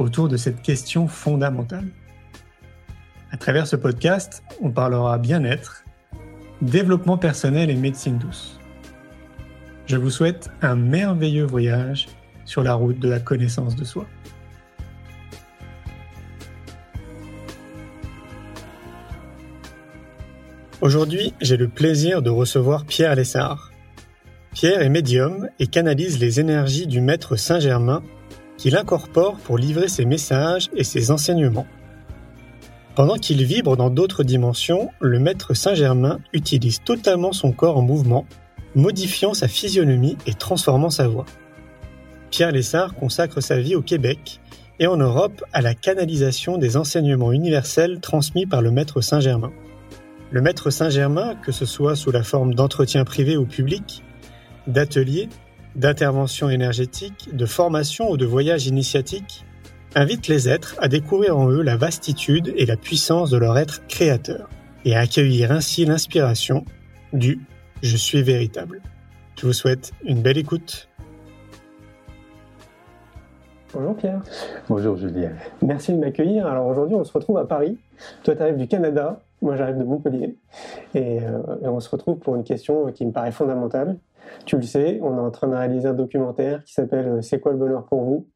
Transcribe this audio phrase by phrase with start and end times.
[0.00, 1.86] autour de cette question fondamentale.
[3.30, 5.84] À travers ce podcast, on parlera bien-être,
[6.62, 8.58] développement personnel et médecine douce.
[9.86, 12.08] Je vous souhaite un merveilleux voyage
[12.44, 14.06] sur la route de la connaissance de soi.
[20.80, 23.70] Aujourd'hui, j'ai le plaisir de recevoir Pierre Lessard.
[24.54, 28.02] Pierre est médium et canalise les énergies du maître Saint-Germain
[28.60, 31.66] qu'il incorpore pour livrer ses messages et ses enseignements.
[32.94, 38.26] Pendant qu'il vibre dans d'autres dimensions, le maître Saint-Germain utilise totalement son corps en mouvement,
[38.74, 41.24] modifiant sa physionomie et transformant sa voix.
[42.30, 44.40] Pierre Lessard consacre sa vie au Québec
[44.78, 49.52] et en Europe à la canalisation des enseignements universels transmis par le maître Saint-Germain.
[50.30, 54.04] Le maître Saint-Germain, que ce soit sous la forme d'entretien privé ou public,
[54.66, 55.30] d'ateliers,
[55.76, 59.44] d'interventions énergétiques, de formations ou de voyages initiatiques,
[59.94, 63.86] invite les êtres à découvrir en eux la vastitude et la puissance de leur être
[63.86, 64.48] créateur,
[64.84, 66.64] et à accueillir ainsi l'inspiration
[67.12, 67.40] du
[67.82, 68.80] Je suis véritable.
[69.36, 70.88] Je vous souhaite une belle écoute.
[73.72, 74.20] Bonjour Pierre.
[74.68, 75.30] Bonjour Julien.
[75.62, 76.46] Merci de m'accueillir.
[76.46, 77.78] Alors aujourd'hui, on se retrouve à Paris.
[78.24, 80.36] Toi, tu arrives du Canada, moi j'arrive de Montpellier.
[80.94, 83.96] Et, euh, et, on se retrouve pour une question qui me paraît fondamentale.
[84.46, 87.40] Tu le sais, on est en train de réaliser un documentaire qui s'appelle euh, C'est
[87.40, 88.26] quoi le bonheur pour vous?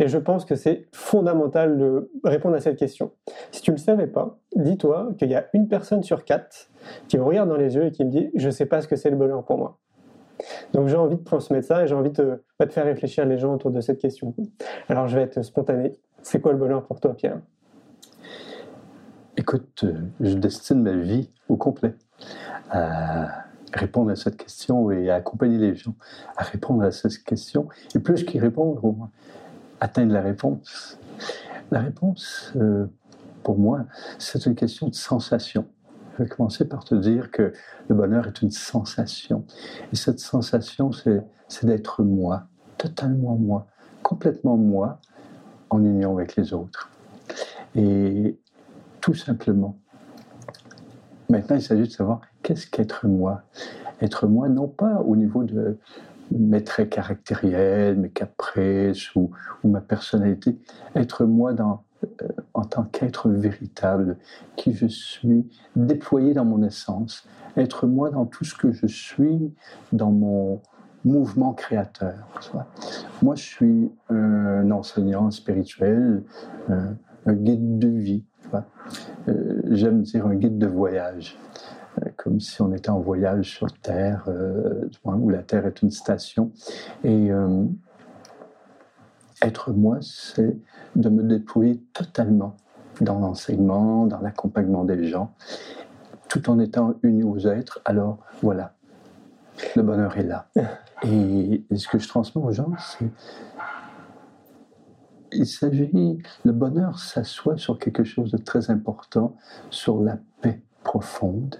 [0.00, 3.12] Et je pense que c'est fondamental de répondre à cette question.
[3.52, 6.70] Si tu ne le savais pas, dis-toi qu'il y a une personne sur quatre
[7.08, 8.88] qui me regarde dans les yeux et qui me dit Je ne sais pas ce
[8.88, 9.78] que c'est le bonheur pour moi.
[10.72, 13.54] Donc j'ai envie de transmettre ça et j'ai envie de, de faire réfléchir les gens
[13.54, 14.34] autour de cette question.
[14.88, 15.92] Alors je vais être spontané.
[16.22, 17.38] C'est quoi le bonheur pour toi, Pierre?
[19.36, 21.94] Écoute, euh, je destine ma vie au complet
[22.70, 23.41] à
[23.72, 25.94] répondre à cette question et accompagner les gens
[26.36, 27.68] à répondre à cette question.
[27.94, 29.10] Et plus qu'ils répondent, au moins
[29.80, 30.98] atteindre la réponse.
[31.70, 32.86] La réponse, euh,
[33.42, 33.84] pour moi,
[34.18, 35.66] c'est une question de sensation.
[36.12, 37.52] Je vais commencer par te dire que
[37.88, 39.44] le bonheur est une sensation.
[39.92, 42.44] Et cette sensation, c'est d'être moi,
[42.78, 43.66] totalement moi,
[44.02, 45.00] complètement moi,
[45.70, 46.90] en union avec les autres.
[47.74, 48.38] Et
[49.00, 49.78] tout simplement.
[51.28, 53.42] Maintenant, il s'agit de savoir qu'est-ce qu'être moi?
[54.00, 55.78] Être moi, non pas au niveau de
[56.30, 59.30] mes traits caractériels, mes caprices ou,
[59.64, 60.56] ma personnalité,
[60.94, 64.16] être moi euh, en tant qu'être véritable,
[64.56, 67.26] qui je suis, déployé dans mon essence,
[67.56, 69.52] être moi dans tout ce que je suis,
[69.92, 70.60] dans mon
[71.04, 72.14] mouvement créateur.
[73.22, 76.22] Moi, je suis un enseignant spirituel,
[76.68, 78.24] un, un guide de vie,
[79.28, 81.51] euh, j'aime dire un guide de voyage, euh,
[82.16, 86.52] comme si on était en voyage sur Terre, euh, où la Terre est une station.
[87.04, 87.30] Et
[89.42, 90.56] être moi, c'est
[90.96, 92.56] de me déployer totalement
[93.00, 95.34] dans l'enseignement, dans l'accompagnement des gens,
[96.28, 97.80] tout en étant uni aux êtres.
[97.84, 98.74] Alors voilà,
[99.76, 100.48] le bonheur est là.
[101.04, 103.10] Et, et ce que je transmets aux gens, c'est
[105.32, 109.34] il s'agit, le bonheur s'assoit sur quelque chose de très important,
[109.70, 110.18] sur la
[110.84, 111.56] profonde.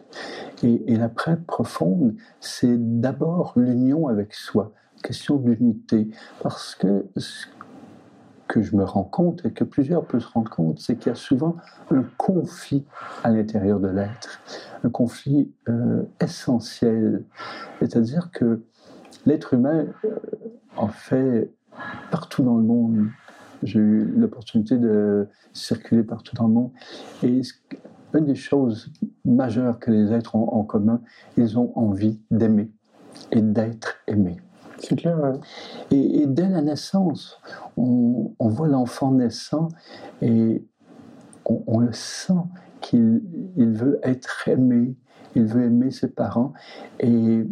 [0.62, 4.72] Et, la paix profonde, c'est d'abord l'union avec soi,
[5.03, 6.09] question d'unité.
[6.43, 7.47] Parce que ce
[8.49, 11.12] que je me rends compte et que plusieurs peuvent se rendre compte, c'est qu'il y
[11.12, 11.56] a souvent
[11.91, 12.84] un conflit
[13.25, 14.41] à l'intérieur de l'être,
[14.84, 17.25] un conflit euh, essentiel.
[17.81, 18.62] C'est-à-dire que
[19.27, 20.19] l'être humain, euh,
[20.77, 21.50] en fait,
[22.10, 23.09] partout dans le monde,
[23.62, 26.71] j'ai eu l'opportunité de circuler partout dans le monde.
[27.22, 27.42] Et
[28.14, 28.92] une des choses
[29.24, 31.00] majeures que les êtres ont en commun,
[31.36, 32.70] ils ont envie d'aimer
[33.30, 34.38] et d'être aimés.
[34.78, 35.16] C'est clair.
[35.91, 37.41] Et, dès la naissance,
[37.76, 39.68] on, voit l'enfant naissant
[40.20, 40.64] et
[41.44, 42.32] on, le sent
[42.80, 43.22] qu'il
[43.56, 44.97] il veut être aimé,
[45.36, 46.53] il veut aimer ses parents.
[46.98, 47.47] Et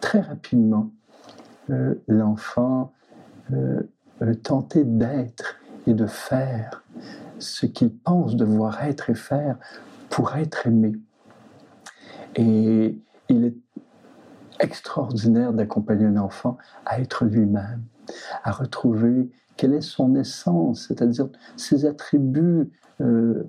[0.00, 0.90] très rapidement,
[1.70, 2.92] euh, l'enfant
[3.52, 3.82] euh,
[4.22, 5.56] euh, tenter d'être
[5.86, 6.84] et de faire
[7.38, 9.58] ce qu'il pense devoir être et faire
[10.10, 10.92] pour être aimé.
[12.36, 13.56] Et il est
[14.60, 17.82] extraordinaire d'accompagner un enfant à être lui-même,
[18.42, 22.70] à retrouver quelle est son essence, c'est-à-dire ses attributs
[23.00, 23.44] euh,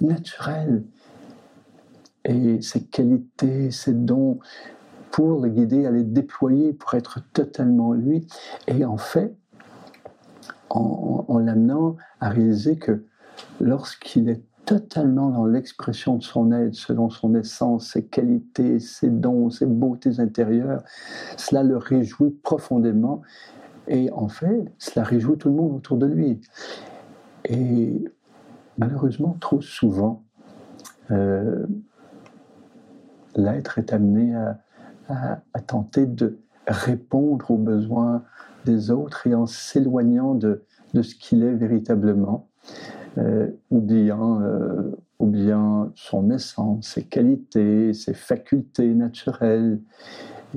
[0.00, 0.84] naturels
[2.24, 4.40] et ses qualités, ses dons,
[5.12, 8.26] pour le guider à les déployer, pour être totalement lui.
[8.66, 9.34] Et en fait,
[10.68, 13.04] en, l'amenant à réaliser que
[13.60, 19.48] lorsqu'il est totalement dans l'expression de son être, selon son essence, ses qualités, ses dons,
[19.48, 20.82] ses beautés intérieures,
[21.36, 23.22] cela le réjouit profondément.
[23.88, 26.40] Et en fait, cela réjouit tout le monde autour de lui.
[27.44, 28.04] Et
[28.76, 30.24] malheureusement, trop souvent,
[31.12, 31.64] euh,
[33.36, 38.24] l'être est amené à, tenter de répondre aux besoins
[38.64, 40.64] des autres et en s'éloignant de,
[40.94, 42.48] ce qu'il est véritablement,
[43.18, 49.80] euh, oubliant, euh, oubliant son essence, ses qualités, ses facultés naturelles.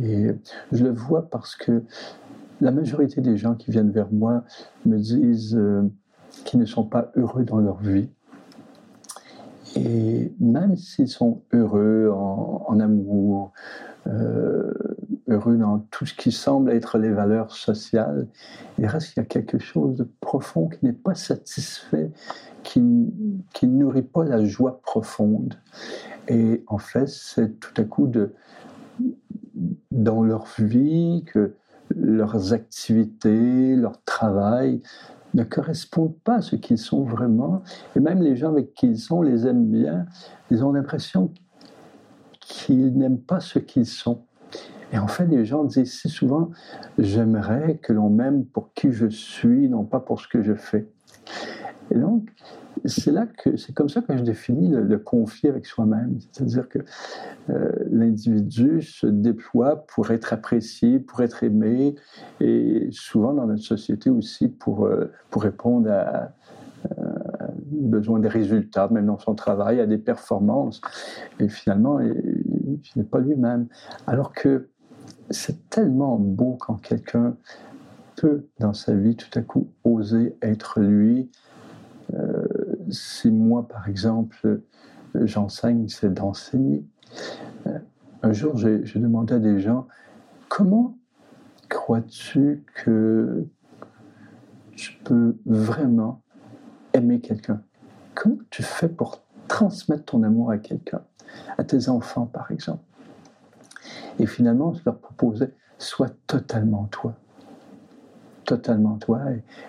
[0.01, 0.27] Et
[0.71, 1.83] je le vois parce que
[2.61, 4.43] la majorité des gens qui viennent vers moi
[4.85, 5.83] me disent euh,
[6.45, 8.09] qu'ils ne sont pas heureux dans leur vie.
[9.75, 13.51] Et même s'ils sont heureux en, amour,
[14.05, 18.27] heureux dans tout ce qui semble être les valeurs sociales,
[18.77, 22.11] il reste qu'il y a quelque chose de profond qui n'est pas satisfait,
[22.63, 22.81] qui,
[23.53, 25.55] qui ne nourrit pas la joie profonde.
[26.27, 28.33] Et en fait, c'est tout à coup de,
[29.91, 31.53] dans leur vie que
[31.95, 34.81] leurs activités, leur travail
[35.33, 37.61] ne correspondent pas à ce qu'ils sont vraiment.
[37.95, 40.05] Et même les gens avec qui ils sont les aiment bien,
[40.49, 41.31] ils ont l'impression
[42.49, 44.23] qu'ils n'aiment pas ce qu'ils sont.
[44.91, 46.49] Et en fait, les gens disent si souvent,
[46.97, 50.87] j'aimerais que l'on m'aime pour qui je suis, non pas pour ce que je fais.
[51.91, 52.27] Et donc,
[52.85, 56.79] c'est là que c'est comme ça que je définis le, conflit avec soi-même, c'est-à-dire que
[57.49, 61.95] euh, l'individu se déploie pour être apprécié, pour être aimé,
[62.39, 66.31] et souvent dans notre société aussi pour euh, pour répondre à,
[67.71, 70.81] besoin des résultats, même dans son travail, à des performances.
[71.39, 71.99] Et finalement,
[72.71, 73.67] il, n'est pas lui-même.
[74.07, 74.69] Alors que
[75.29, 77.35] c'est tellement beau quand quelqu'un
[78.15, 81.29] peut, dans sa vie, tout à coup, oser être lui.
[82.13, 82.47] Euh,
[82.89, 84.61] si moi, par exemple,
[85.15, 86.85] j'enseigne, c'est d'enseigner.
[87.67, 87.79] Euh,
[88.23, 89.87] un jour, j'ai demandé à des gens,
[90.49, 90.97] comment
[91.69, 93.45] crois-tu que
[94.75, 96.21] tu peux vraiment
[96.93, 97.61] aimer quelqu'un?
[98.15, 101.01] Comment tu fais pour transmettre ton amour à quelqu'un,
[101.57, 102.83] à tes enfants par exemple
[104.19, 107.13] Et finalement, je leur proposais, sois totalement toi.
[108.45, 109.21] Totalement toi.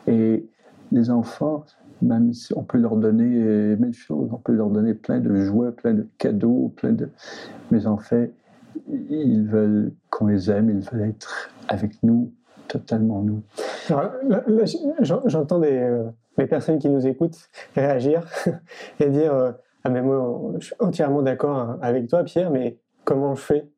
[0.06, 0.46] Et,
[0.92, 1.64] les enfants,
[2.02, 5.70] même si on peut leur donner mille choses, on peut leur donner plein de joies,
[5.70, 7.08] plein de cadeaux, plein de...
[7.70, 8.32] Mais en fait,
[8.88, 12.32] ils veulent qu'on les aime, ils veulent être avec nous,
[12.66, 13.42] totalement nous.
[15.02, 16.04] J'entends des, euh,
[16.38, 18.24] les personnes qui nous écoutent réagir
[19.00, 19.52] et dire euh,
[19.84, 23.68] Ah, mais moi, je suis entièrement d'accord hein, avec toi, Pierre, mais comment je fais?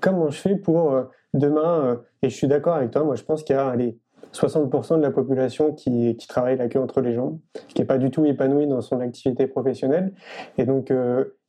[0.00, 1.04] Comment je fais pour euh,
[1.34, 3.98] demain euh, Et je suis d'accord avec toi, moi, je pense qu'il y a allez,
[4.32, 7.38] 60% de la population qui, qui, travaille la queue entre les jambes,
[7.68, 10.12] qui n'est pas du tout épanouie dans son activité professionnelle.
[10.58, 10.92] Et donc,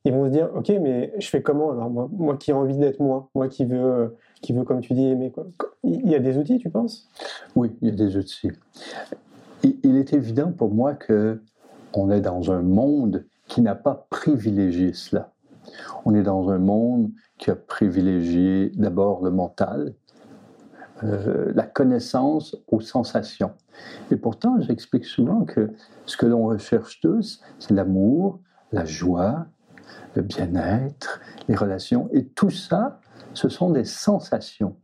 [0.04, 2.78] ils vont se dire Ok, mais je fais comment alors moi, moi qui ai envie
[2.78, 5.30] d'être moi, moi qui veux, qui veut, comme tu dis, aimer.
[5.30, 5.48] Quoi.
[5.84, 7.10] Il y a des outils, tu penses?
[7.56, 8.52] Oui, il y a des outils
[9.82, 11.40] il est évident pour moi que
[11.94, 15.32] on est dans un monde qui n'a pas privilégié cela.
[16.04, 19.94] On est dans un monde qui a privilégié d'abord le mental,
[21.02, 23.52] euh, la connaissance aux sensations.
[24.10, 25.72] Et pourtant, j'explique souvent que
[26.06, 28.40] ce que l'on recherche tous, c'est l'amour,
[28.72, 29.46] la joie,
[30.14, 32.08] le bien-être, les relations.
[32.12, 33.00] Et tout ça,
[33.34, 34.76] ce sont des sensations,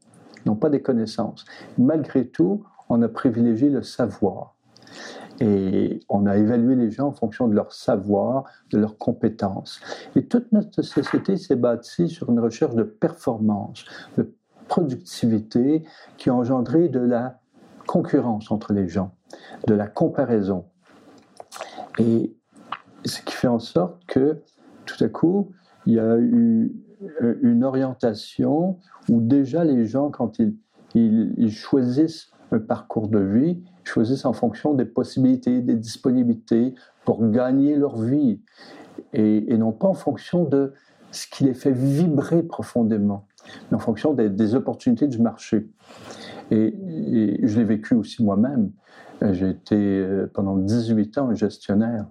[0.47, 1.45] non pas des connaissances.
[1.79, 4.54] Malgré tout, on a privilégié le savoir.
[5.41, 9.81] Et on a évalué les gens en fonction de leur savoir, de leurs compétences.
[10.15, 13.85] Et toute notre société s'est bâtie sur une recherche de performance,
[14.17, 14.33] de
[14.69, 15.85] productivité
[16.17, 17.41] qui a engendré de la
[17.87, 19.13] concurrence entre les gens,
[19.67, 20.65] de la comparaison.
[21.99, 22.35] Et
[23.05, 24.41] ce qui fait en sorte que
[24.87, 25.51] tout à coup,
[25.87, 26.73] il y a eu
[27.23, 30.57] euh, une orientation où déjà les gens, quand ils,
[30.95, 36.75] ils choisissent un parcours de vie, choisissent en fonction des possibilités, des disponibilités
[37.05, 38.41] pour gagner leur vie
[39.13, 40.73] et, non pas en fonction de
[41.11, 43.27] ce qui les fait vibrer profondément,
[43.71, 45.69] mais en fonction des, opportunités du marché.
[46.51, 46.75] Et,
[47.43, 48.71] je l'ai vécu aussi moi-même.
[49.33, 52.07] J'ai été euh, pendant 18 ans gestionnaire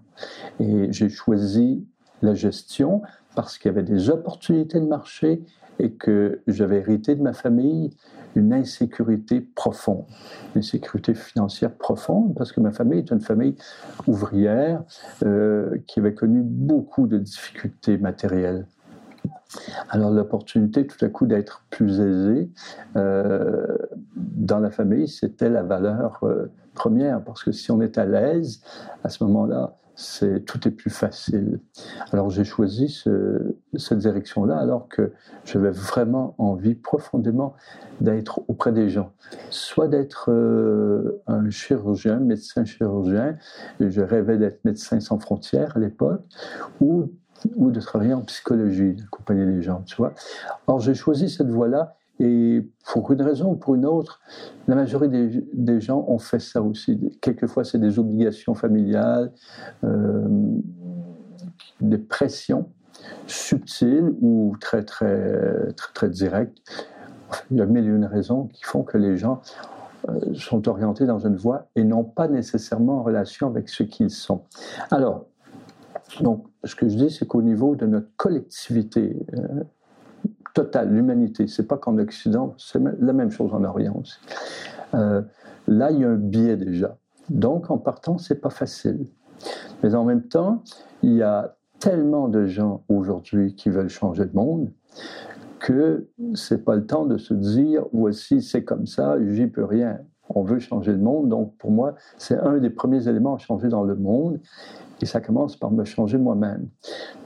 [0.60, 1.86] et j'ai choisi
[2.22, 3.02] la gestion
[3.36, 5.44] parce qu'il y avait des opportunités de marché
[5.80, 7.92] et que j'avais hérité de ma famille
[8.36, 10.06] une insécurité profonde,
[10.56, 13.56] une insécurité financière profonde, parce que ma famille est une famille
[14.08, 14.84] ouvrière
[15.24, 18.66] euh, qui avait connu beaucoup de difficultés matérielles.
[19.90, 22.50] Alors l'opportunité tout à coup d'être plus aisé
[22.96, 23.78] euh,
[24.16, 28.62] dans la famille, c'était la valeur euh, première, parce que si on est à l'aise,
[29.04, 31.60] à ce moment-là, c'est tout est plus facile.
[32.12, 33.04] Alors j'ai choisi
[33.76, 35.12] cette direction-là, alors que
[35.46, 37.56] j'avais vraiment envie profondément
[38.02, 39.12] d'être auprès des gens,
[39.50, 43.38] soit d'être euh, un chirurgien, médecin chirurgien,
[43.80, 46.22] je rêvais d'être médecin sans frontières à l'époque,
[46.82, 47.10] ou
[47.56, 50.14] ou de travailler en psychologie, d'accompagner les gens, tu vois.
[50.68, 54.22] Or, j'ai choisi cette voie-là et pour une raison ou pour une autre,
[54.68, 57.00] la majorité des, gens ont fait ça aussi.
[57.22, 59.32] Quelquefois, c'est des obligations familiales,
[59.84, 60.28] euh,
[61.82, 62.70] des pressions
[63.28, 66.58] subtiles ou très, très, très, très directes.
[67.50, 69.42] Il y a mille et une raisons qui font que les gens
[70.10, 74.12] euh, sont orientés dans une voie et n'ont pas nécessairement en relation avec ce qu'ils
[74.12, 74.44] sont.
[74.92, 75.26] Alors,
[76.22, 79.64] donc, ce que je dis, c'est qu'au niveau de notre collectivité euh,
[80.54, 84.20] totale, l'humanité, c'est pas qu'en Occident, c'est la même chose en Orient aussi.
[84.94, 85.22] Euh,
[85.68, 86.98] là, il y a un biais déjà.
[87.30, 89.06] Donc, en partant, c'est pas facile.
[89.82, 90.64] Mais en même temps,
[91.02, 94.72] il y a tellement de gens aujourd'hui qui veulent changer le monde
[95.60, 100.00] que c'est pas le temps de se dire voici c'est comme ça, j'y peux rien.
[100.30, 103.70] On veut changer le monde, donc pour moi c'est un des premiers éléments à changer
[103.70, 104.40] dans le monde
[105.02, 106.68] et ça commence par me changer moi-même.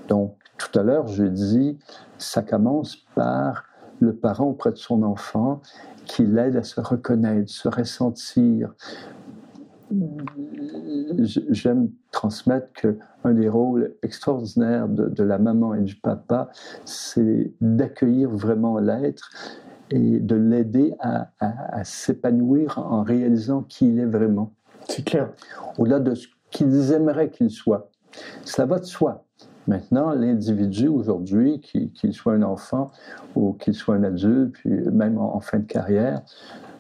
[0.08, 1.78] Donc, tout à l'heure, je dis,
[2.18, 3.64] ça commence par
[4.00, 5.62] le parent auprès de son enfant
[6.06, 8.74] qui l'aide à se reconnaître, se ressentir.
[11.50, 16.50] J'aime transmettre qu'un des rôles extraordinaires de, la maman et du papa,
[16.86, 19.30] c'est d'accueillir vraiment l'être
[19.90, 24.54] et de l'aider à, à s'épanouir en réalisant qui il est vraiment.
[24.90, 25.32] C'est clair.
[25.78, 27.90] Au-delà de ce qu'ils aimeraient qu'il soit.
[28.44, 29.27] Cela va de soi.
[29.68, 32.92] Maintenant, l'individu aujourd'hui, qu'il soit un enfant
[33.36, 36.22] ou qu'il soit un adulte, puis même en, fin de carrière,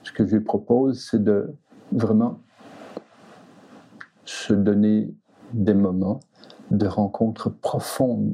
[0.03, 1.51] ce que je lui propose, c'est de
[1.91, 2.39] vraiment
[4.23, 5.13] se donner
[5.53, 6.21] des moments
[6.71, 8.33] de rencontres profondes.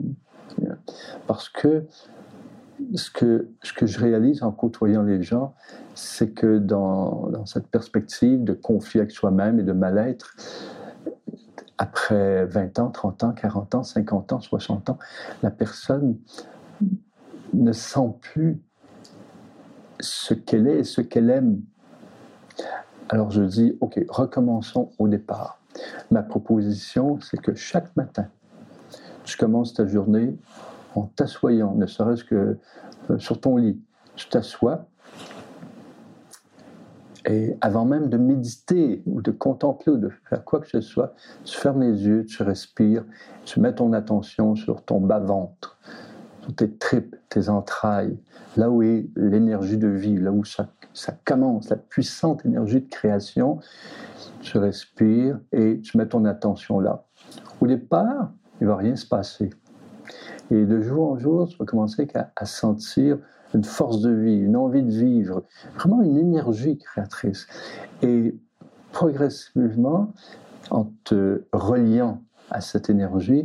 [1.25, 1.85] Parce que
[2.95, 3.47] ce que,
[3.81, 5.55] je réalise en côtoyant les gens,
[5.95, 10.35] c'est que dans, dans cette perspective de conflit avec soi-même et de mal-être,
[11.77, 14.99] après 20 ans, 30 ans, 40 ans, 50 ans, 60 ans,
[15.41, 16.17] la personne
[17.53, 18.61] ne sent plus
[19.99, 21.61] ce qu'elle est et ce qu'elle aime.
[23.09, 25.59] Alors je dis, OK, recommençons au départ.
[26.11, 28.27] Ma proposition, c'est que chaque matin,
[29.23, 30.37] tu commences ta journée
[30.95, 32.57] en t'assoyant, ne serait-ce que
[33.09, 33.81] euh, sur ton lit.
[34.15, 34.85] Tu t'assois
[37.25, 41.13] et avant même de méditer ou de contempler ou de faire quoi que ce soit,
[41.45, 43.05] tu fermes les yeux, tu respires,
[43.45, 45.77] tu mets ton attention sur ton bas-ventre,
[46.41, 48.17] sur tes tripes, tes entrailles,
[48.57, 52.89] là où est l'énergie de vie, là où ça, ça commence, la puissante énergie de
[52.89, 53.59] création.
[54.41, 57.05] Tu respires et tu mets ton attention là.
[57.61, 59.49] Au départ, il ne va rien se passer.
[60.51, 63.17] Et de jour en jour, tu vas commencer à sentir
[63.53, 65.43] une force de vie, une envie de vivre,
[65.75, 67.47] vraiment une énergie créatrice.
[68.01, 68.35] Et
[68.91, 70.13] progressivement,
[70.69, 73.43] en te reliant à cette énergie,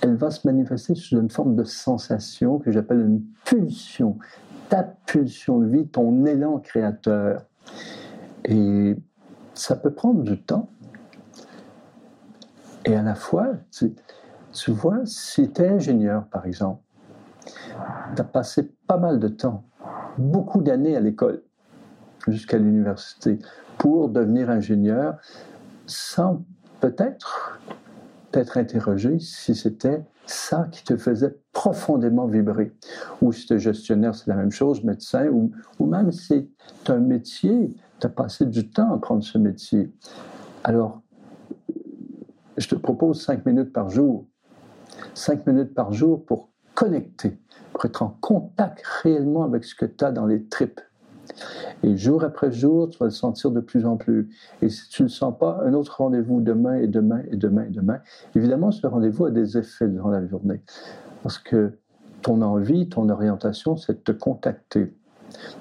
[0.00, 4.18] elle va se manifester sous une forme de sensation que j'appelle une pulsion,
[4.68, 7.44] ta pulsion de vie, ton élan créateur.
[8.44, 8.96] Et
[9.54, 10.68] ça peut prendre du temps.
[12.84, 16.80] Et à la fois, tu, vois, si tu es ingénieur, par exemple,
[18.14, 19.64] tu as passé pas mal de temps,
[20.18, 21.42] beaucoup d'années à l'école,
[22.28, 23.38] jusqu'à l'université,
[23.78, 25.16] pour devenir ingénieur,
[25.86, 26.44] sans
[26.80, 27.60] peut-être
[28.32, 32.74] t'être interrogé si c'était ça qui te faisait profondément vibrer.
[33.22, 36.50] Ou si tu es gestionnaire, c'est la même chose, médecin, ou, ou même si
[36.84, 39.92] c'est un métier, tu as passé du temps à prendre ce métier.
[40.64, 41.00] Alors,
[42.56, 44.26] je te propose cinq minutes par jour.
[45.14, 47.36] Cinq minutes par jour pour connecter
[47.72, 50.80] pour être en contact réellement avec ce que tu as dans les tripes.
[51.82, 54.28] Et jour après jour, tu vas le sentir de plus en plus.
[54.62, 57.64] Et si tu ne le sens pas, un autre rendez-vous demain et demain et demain
[57.64, 57.98] et demain.
[58.34, 60.62] Évidemment, ce rendez-vous a des effets durant la journée.
[61.22, 61.72] Parce que
[62.22, 64.94] ton envie, ton orientation, c'est de te contacter.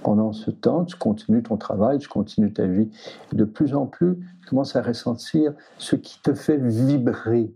[0.04, 2.90] Pendant ce temps, tu continues ton travail, tu continues ta vie.
[3.34, 7.54] De plus en plus, tu commences à ressentir ce qui te fait vibrer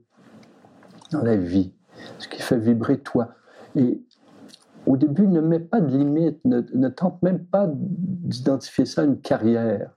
[1.11, 1.71] dans la vie,
[2.17, 3.35] ce qui fait vibrer toi.
[3.75, 4.01] Et
[4.85, 9.19] au début, ne met pas de limite, ne, tente même pas d'identifier ça à une
[9.19, 9.91] carrière.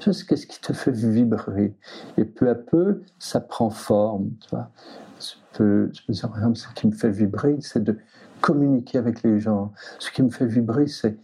[0.00, 1.74] Juste qu'est-ce qui te fait vibrer.
[2.16, 4.30] Et peu à peu, ça prend forme.
[4.40, 4.70] Tu, vois.
[5.18, 7.96] tu, peux, dire, par exemple, ce qui me fait vibrer, c'est de
[8.40, 9.72] communiquer avec les gens.
[9.98, 11.18] Ce qui me fait vibrer, c'est,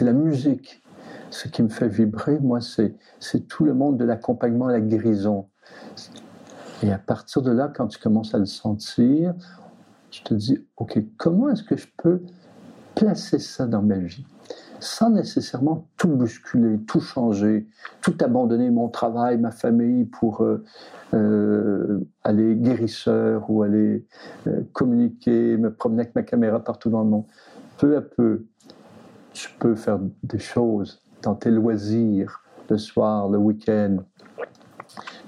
[0.00, 0.82] la musique.
[1.30, 5.48] Ce qui me fait vibrer, moi, c'est tout le monde de l'accompagnement à la guérison.
[6.82, 9.34] Et à partir de là, quand tu commences à le sentir,
[10.14, 12.22] tu te dis, OK, comment est-ce que je peux
[12.94, 14.24] placer ça dans ma vie
[14.78, 17.66] sans nécessairement tout bousculer, tout changer,
[18.02, 20.62] tout abandonner mon travail, ma famille pour euh,
[21.14, 24.06] euh, aller guérisseur ou aller
[24.46, 27.24] euh, communiquer, me promener avec ma caméra partout dans le monde.
[27.78, 28.44] Peu à peu,
[29.32, 33.96] tu peux faire des choses dans tes loisirs, le soir, le week-end.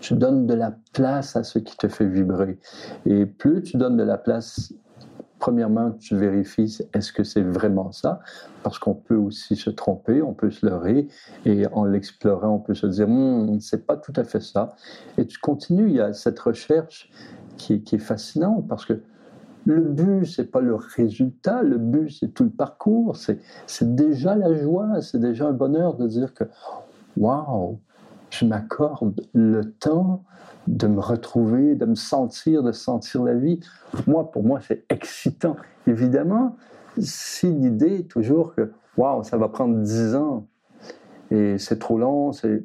[0.07, 2.61] Tu donnes de la place à ce qui te fait vibrer.
[3.07, 4.73] Et plus tu donnes de la place
[5.41, 8.21] premièrement, tu vérifies est-ce que c'est vraiment ça,
[8.63, 11.09] parce qu'on peut aussi se tromper, on peut se leurrer,
[11.45, 14.77] et en l'explorant, on peut se dire, hmm, c'est pas tout à fait ça.
[15.19, 17.11] Et tu continues, il y a cette recherche
[17.57, 19.03] qui, est fascinante, parce que
[19.65, 23.41] le but, c'est pas le résultat, le but, c'est tout le parcours, c'est
[23.83, 26.45] déjà la joie, c'est déjà un bonheur de dire que,
[27.17, 27.81] waouh,
[28.31, 30.25] je m'accorde le temps
[30.67, 33.61] de me retrouver, de me sentir, de sentir la vie.
[34.07, 35.57] Moi, pour moi, c'est excitant.
[35.87, 36.57] Évidemment,
[36.99, 40.47] si l'idée est toujours que, waouh, ça va prendre dix ans
[41.31, 42.65] et c'est trop long, c'est.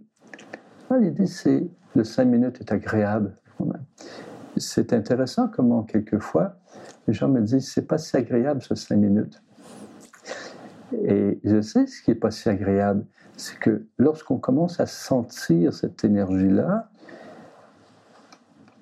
[0.99, 3.37] L'idée, c'est le cinq minutes est agréable.
[4.57, 6.57] C'est intéressant comment, quelquefois,
[7.07, 9.41] les gens me disent c'est pas si agréable ce cinq minutes.
[11.05, 13.05] Et je sais ce qui est pas si agréable,
[13.37, 16.89] c'est que lorsqu'on commence à sentir cette énergie-là,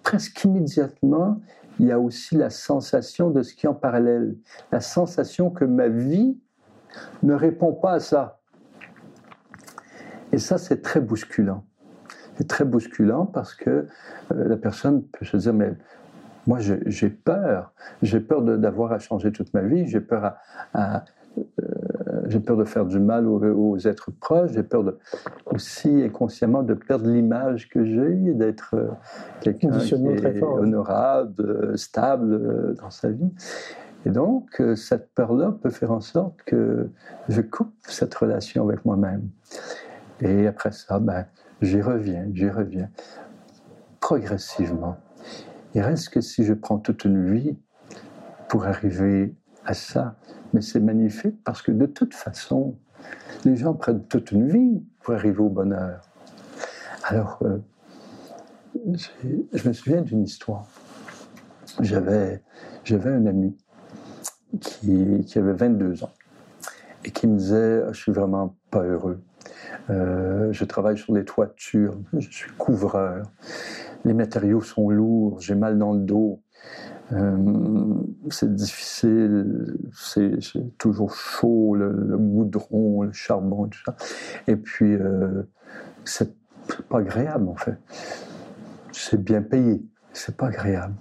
[0.03, 1.39] presque immédiatement,
[1.79, 4.35] il y a aussi la sensation de ce qui est en parallèle,
[4.71, 6.37] la sensation que ma vie
[7.23, 8.39] ne répond pas à ça.
[10.31, 11.63] Et ça, c'est très bousculant.
[12.37, 15.73] C'est très bousculant parce que euh, la personne peut se dire, mais
[16.47, 17.73] moi, j'ai peur.
[18.01, 19.87] J'ai peur d'avoir à changer toute ma vie.
[19.87, 20.35] J'ai peur
[20.73, 21.03] à,
[21.37, 21.43] euh,
[22.29, 24.97] j'ai peur de faire du mal aux, êtres proches, j'ai peur de,
[25.47, 28.87] aussi inconsciemment de perdre l'image que j'ai, d'être euh,
[29.41, 33.31] quelqu'un qui est honorable, euh, stable euh, dans sa vie.
[34.05, 36.89] Et donc, cette peur-là peut faire en sorte que
[37.27, 39.27] je coupe cette relation avec moi-même.
[40.21, 41.25] Et après ça, ben,
[41.61, 42.89] j'y reviens, j'y reviens,
[43.99, 44.95] progressivement.
[45.75, 47.57] Il reste que si je prends toute une vie
[48.47, 50.15] pour arriver à ça,
[50.53, 52.75] mais c'est magnifique parce que de toute façon,
[53.45, 56.01] les gens prennent toute une vie pour arriver au bonheur.
[57.05, 57.57] Alors, euh,
[59.53, 60.67] je me souviens d'une histoire.
[61.79, 62.41] J'avais,
[62.83, 63.55] j'avais un ami
[64.59, 66.11] qui, avait 22 ans
[67.05, 69.21] et qui me disait Je suis vraiment pas heureux.
[69.89, 73.23] Euh, je travaille sur les toitures, je suis couvreur.
[74.05, 76.41] Les matériaux sont lourds, j'ai mal dans le dos.
[77.11, 77.37] Euh,
[78.29, 80.39] c'est difficile, c'est
[80.77, 83.95] toujours chaud, le, goudron, le charbon, tout ça.
[84.47, 85.43] Et puis, euh,
[86.05, 86.33] c'est
[86.87, 87.77] pas agréable en fait.
[88.91, 89.81] C'est bien payé,
[90.13, 90.93] c'est pas agréable.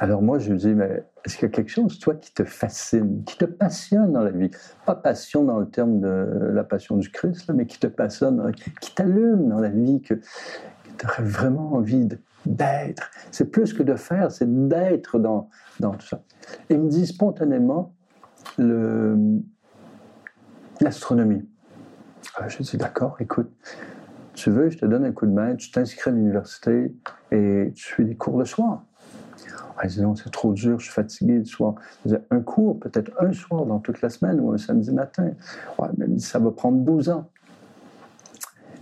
[0.00, 2.44] Alors moi, je me dis, mais est-ce qu'il y a quelque chose, toi, qui te
[2.44, 4.50] fascine, qui te passionne dans la vie?
[4.86, 8.94] Pas passion dans le terme de la passion du Christ, mais qui te passionne, qui
[8.94, 13.10] t'allume dans la vie, que, que vraiment envie de, d'être.
[13.30, 15.48] C'est plus que de faire, c'est d'être dans,
[15.78, 16.22] dans tout ça.
[16.68, 17.94] Et il me dit spontanément
[20.80, 21.48] l'astronomie.
[22.36, 23.50] Ah, je dis d'accord, écoute,
[24.34, 26.94] tu veux, je te donne un coup de main, tu t'inscris à l'université
[27.30, 28.84] et tu fais des cours le soir.
[29.76, 31.74] Ah, il dit non, c'est trop dur, je suis fatigué le soir.
[32.04, 35.30] Je un cours, peut-être un soir dans toute la semaine ou un samedi matin.
[35.78, 37.30] Ouais, mais ça va prendre 12 ans.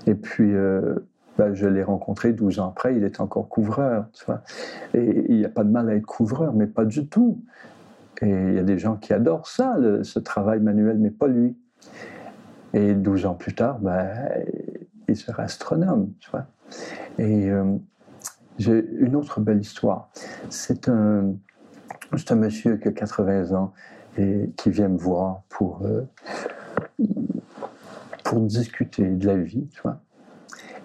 [0.06, 0.96] Et puis, euh,
[1.38, 4.06] ben, je l'ai rencontré 12 ans après, il est encore couvreur.
[4.92, 7.40] Et il n'y a pas de mal à être couvreur, mais pas du tout.
[8.20, 11.56] Et il y a des gens qui adorent ça, ce travail manuel, mais pas lui.
[12.74, 14.10] Et 12 ans plus tard, ben,
[15.06, 16.12] il sera astronome.
[17.18, 17.76] Et euh,
[18.58, 20.10] j'ai une autre belle histoire.
[20.50, 21.34] C'est un,
[22.10, 23.72] un monsieur qui a 80 ans
[24.18, 26.02] et qui vient me voir pour, euh,
[28.24, 29.68] pour discuter de la vie.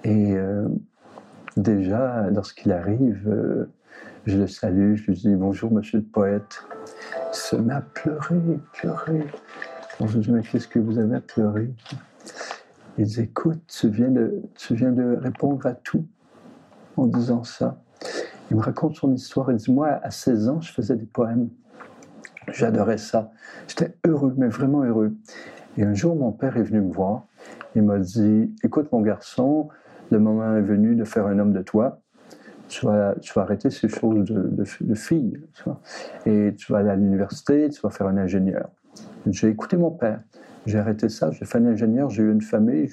[0.04, 0.68] Et euh,
[1.56, 3.70] déjà, lorsqu'il arrive, euh,
[4.26, 6.64] je le salue, je lui dis bonjour, monsieur le poète.
[7.32, 9.26] Il se met à pleurer, pleurer.
[10.00, 11.72] je lui dis mais qu'est-ce que vous avez à pleurer?
[12.98, 16.06] Il dit écoute, tu viens, de, tu viens de répondre à tout
[16.98, 17.82] en disant ça.
[18.52, 19.52] Il me raconte son histoire.
[19.52, 21.50] Il dit moi, à 16 ans, je faisais des poèmes.
[22.52, 23.32] J'adorais ça.
[23.68, 25.16] J'étais heureux, mais vraiment heureux.
[25.78, 27.26] Et un jour, mon père est venu me voir.
[27.74, 29.70] Il m'a dit Écoute, mon garçon,
[30.12, 32.00] le moment est venu de faire un homme de toi.
[32.70, 35.40] Tu vas, arrêter ces choses de, fille.
[35.54, 35.70] Tu.
[36.30, 38.70] Et tu vas aller à l'université, tu vas faire un ingénieur.
[39.28, 40.22] J'ai écouté mon père.
[40.66, 42.90] J'ai arrêté ça, j'ai fait un ingénieur, j'ai eu une famille,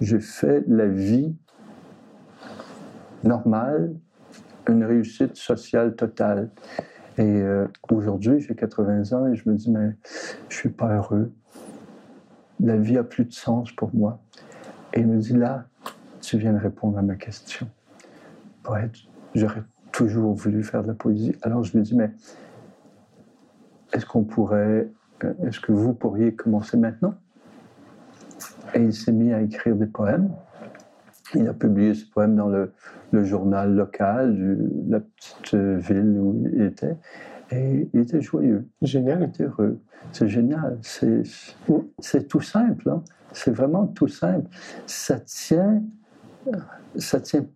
[0.00, 1.36] j'ai fait la vie
[3.22, 3.94] normale,
[4.68, 6.50] une réussite sociale totale.
[7.18, 9.94] Et euh, aujourd'hui, j'ai 80 ans et je me dis, mais
[10.48, 11.30] je suis pas heureux.
[12.60, 14.22] La vie a plus de sens pour moi.
[14.94, 15.66] Et il me dit, là,
[16.22, 17.68] tu viens de répondre à ma question.
[18.62, 18.94] Poète,
[19.34, 21.36] j'aurais toujours voulu faire de la poésie.
[21.42, 22.10] Alors je lui dis, mais
[23.92, 24.88] est-ce qu'on pourrait,
[25.24, 27.14] euh, est-ce que vous pourriez commencer maintenant?
[28.74, 30.30] Et il s'est mis à écrire des poèmes.
[31.34, 32.72] Il a publié ce poème dans le,
[33.10, 36.96] le journal local de la petite ville où il était.
[37.50, 38.66] Et il était joyeux.
[38.80, 39.20] Génial.
[39.20, 39.78] Il était heureux.
[40.12, 40.78] C'est génial.
[40.82, 41.22] C'est,
[41.98, 42.88] c'est tout simple.
[42.88, 43.02] Hein.
[43.32, 44.48] C'est vraiment tout simple.
[44.86, 45.82] Ça tient,
[46.96, 47.46] ça tient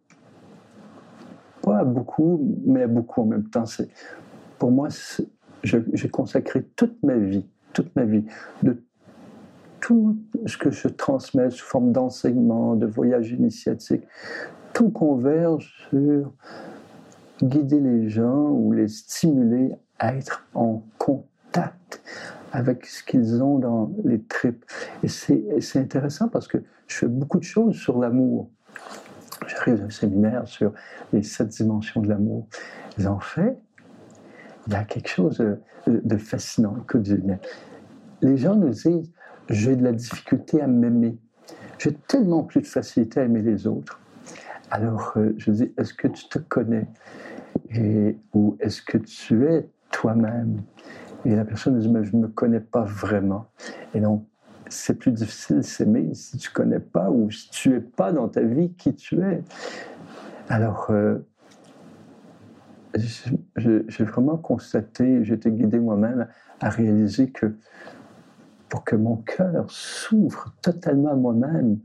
[1.62, 3.66] pas à beaucoup, mais à beaucoup en même temps.
[3.66, 3.88] C'est,
[4.58, 4.88] pour moi,
[5.62, 8.24] j'ai consacré toute ma vie, toute ma vie,
[8.62, 8.82] de
[9.80, 14.02] tout ce que je transmets sous forme d'enseignement, de voyage initiatique,
[14.72, 16.32] tout converge sur
[17.42, 22.02] guider les gens ou les stimuler à être en contact
[22.52, 24.64] avec ce qu'ils ont dans les tripes.
[25.02, 28.50] Et c'est intéressant parce que je fais beaucoup de choses sur l'amour.
[29.46, 30.72] J'arrive à un séminaire sur
[31.12, 32.46] les sept dimensions de l'amour.
[33.06, 33.58] En fait,
[34.66, 35.44] il y a quelque chose
[35.86, 36.76] de, fascinant.
[36.82, 37.38] Écoute, Julien,
[38.22, 39.12] les gens nous disent
[39.48, 41.16] j'ai de la difficulté à m'aimer.
[41.78, 44.00] J'ai tellement plus de facilité à aimer les autres.
[44.70, 46.88] Alors, euh, je dis, est-ce que tu te connais?
[48.34, 50.62] Ou est-ce que tu es toi-même?
[51.24, 53.46] Et la personne dit, mais je ne me connais pas vraiment.
[53.94, 54.26] Et donc,
[54.68, 58.42] c'est plus difficile s'aimer si tu connais pas ou si tu n'es pas dans ta
[58.42, 59.42] vie qui tu es.
[60.48, 61.18] Alors, euh,
[63.56, 66.28] j'ai vraiment constaté, j'ai été guidé moi-même
[66.60, 67.54] à réaliser que
[68.68, 71.78] pour que mon cœur s'ouvre totalement à moi-même,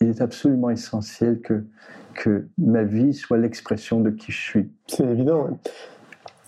[0.00, 1.64] il est absolument essentiel que,
[2.14, 4.72] que ma vie soit l'expression de qui je suis.
[4.86, 5.60] C'est évident.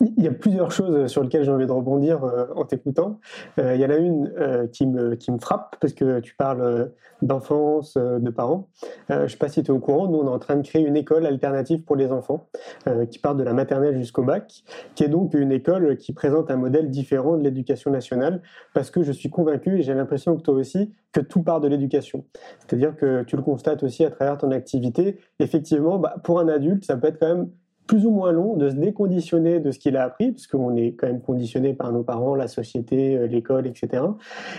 [0.02, 3.20] Il y a plusieurs choses sur lesquelles j'ai envie de rebondir euh, en t'écoutant.
[3.60, 6.34] Euh, il y en a une euh, qui, me, qui me frappe parce que tu
[6.34, 6.90] parles
[7.22, 8.68] d'enfance, de parents.
[9.08, 10.66] je ne sais pas si tu es au courant, nous on est en train de
[10.66, 12.48] créer une école alternative pour les enfants
[13.12, 14.64] qui part de la maternelle jusqu'au bac,
[14.96, 18.42] qui est donc une école qui présente un modèle différent de l'éducation nationale
[18.74, 21.68] parce que je suis convaincu et j'ai l'impression que toi aussi que tout part de
[21.68, 22.24] l'éducation.
[22.58, 25.18] C'est-à-dire que tu le constates aussi à travers ton activité.
[25.38, 27.50] Effectivement, bah, pour un adulte, ça peut être quand même
[27.86, 30.92] plus ou moins long de se déconditionner de ce qu'il a appris, parce qu'on est
[30.94, 34.04] quand même conditionné par nos parents, la société, euh, l'école, etc.,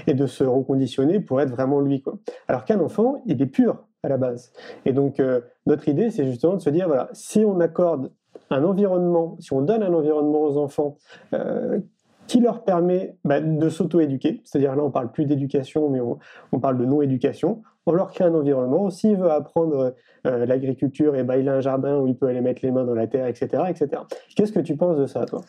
[0.08, 2.02] et de se reconditionner pour être vraiment lui.
[2.02, 2.18] Quoi.
[2.48, 4.52] Alors qu'un enfant, il est pur à la base.
[4.86, 8.12] Et donc, euh, notre idée, c'est justement de se dire, voilà, si on accorde
[8.50, 10.98] un environnement, si on donne un environnement aux enfants
[11.34, 11.80] euh,
[12.28, 16.20] qui leur permet bah, de s'auto-éduquer, c'est-à-dire là on parle plus d'éducation mais on,
[16.52, 21.24] on parle de non-éducation, on leur crée un environnement, s'il veut apprendre euh, l'agriculture et
[21.24, 23.28] bah, il a un jardin où il peut aller mettre les mains dans la terre,
[23.28, 23.64] etc.
[23.70, 24.02] etc.
[24.36, 25.42] Qu'est-ce que tu penses de ça toi?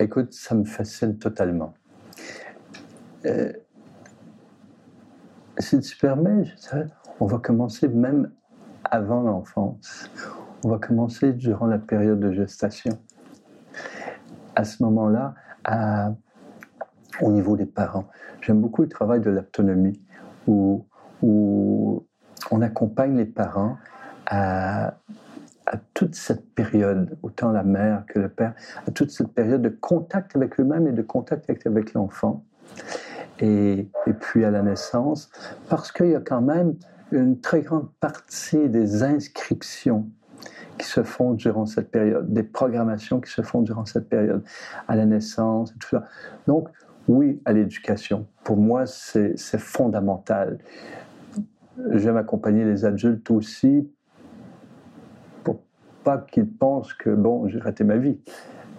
[0.00, 1.74] Écoute, ça me fascine totalement.
[3.26, 3.52] Euh,
[5.58, 6.44] si tu permets,
[7.20, 8.32] on va commencer même
[8.84, 10.10] avant l'enfance.
[10.64, 12.98] On va commencer durant la période de gestation.
[14.56, 15.34] À ce moment-là,
[17.20, 18.06] au niveau des parents.
[18.40, 20.00] J'aime beaucoup le travail de l'autonomie,
[20.46, 20.84] où,
[21.24, 22.06] où,
[22.50, 23.78] on accompagne les parents
[24.26, 24.94] à,
[25.94, 28.52] toute cette période, autant la mère que le père,
[28.86, 32.44] à toute cette période de contact avec eux-mêmes et de contact avec l'enfant.
[33.40, 35.30] Et, et, puis à la naissance,
[35.70, 36.74] parce qu'il y a quand même
[37.12, 40.06] une très grande partie des inscriptions
[40.78, 44.42] qui se font durant cette période, des programmations qui se font durant cette période,
[44.88, 46.04] à la naissance et tout ça.
[46.46, 46.68] Donc,
[47.08, 48.26] oui, à l'éducation.
[48.44, 50.58] Pour moi, c'est fondamental.
[51.92, 53.88] J'aime accompagner les adultes aussi
[55.42, 55.60] pour
[56.04, 58.18] pas qu'ils pensent que, bon, j'ai raté ma vie.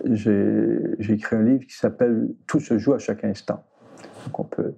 [0.05, 3.63] J'ai écrit un livre qui s'appelle Tout se joue à chaque instant.
[4.25, 4.73] Donc, on peut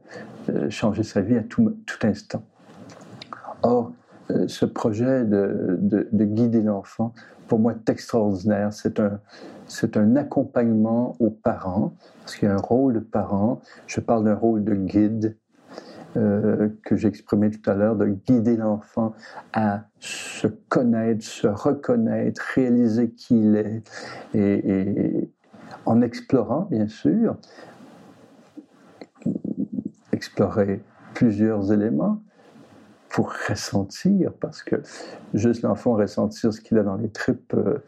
[0.49, 2.43] euh, changer sa vie à tout, tout instant.
[3.63, 3.93] Or,
[4.31, 7.13] euh, ce projet de, de, de guider l'enfant,
[7.47, 8.73] pour moi, est extraordinaire.
[8.73, 9.19] C'est un,
[9.67, 13.61] c'est un accompagnement aux parents, parce qu'il y a un rôle de parent.
[13.85, 15.37] Je parle d'un rôle de guide
[16.17, 19.13] euh, que j'ai exprimé tout à l'heure, de guider l'enfant
[19.53, 23.83] à se connaître, se reconnaître, réaliser qui il est.
[24.33, 25.31] Et, et
[25.85, 27.37] en explorant, bien sûr,
[30.11, 30.81] explorer
[31.13, 32.21] plusieurs éléments
[33.09, 34.75] pour ressentir, parce que
[35.33, 37.79] juste l'enfant ressentir ce qu'il a dans les tripes, euh,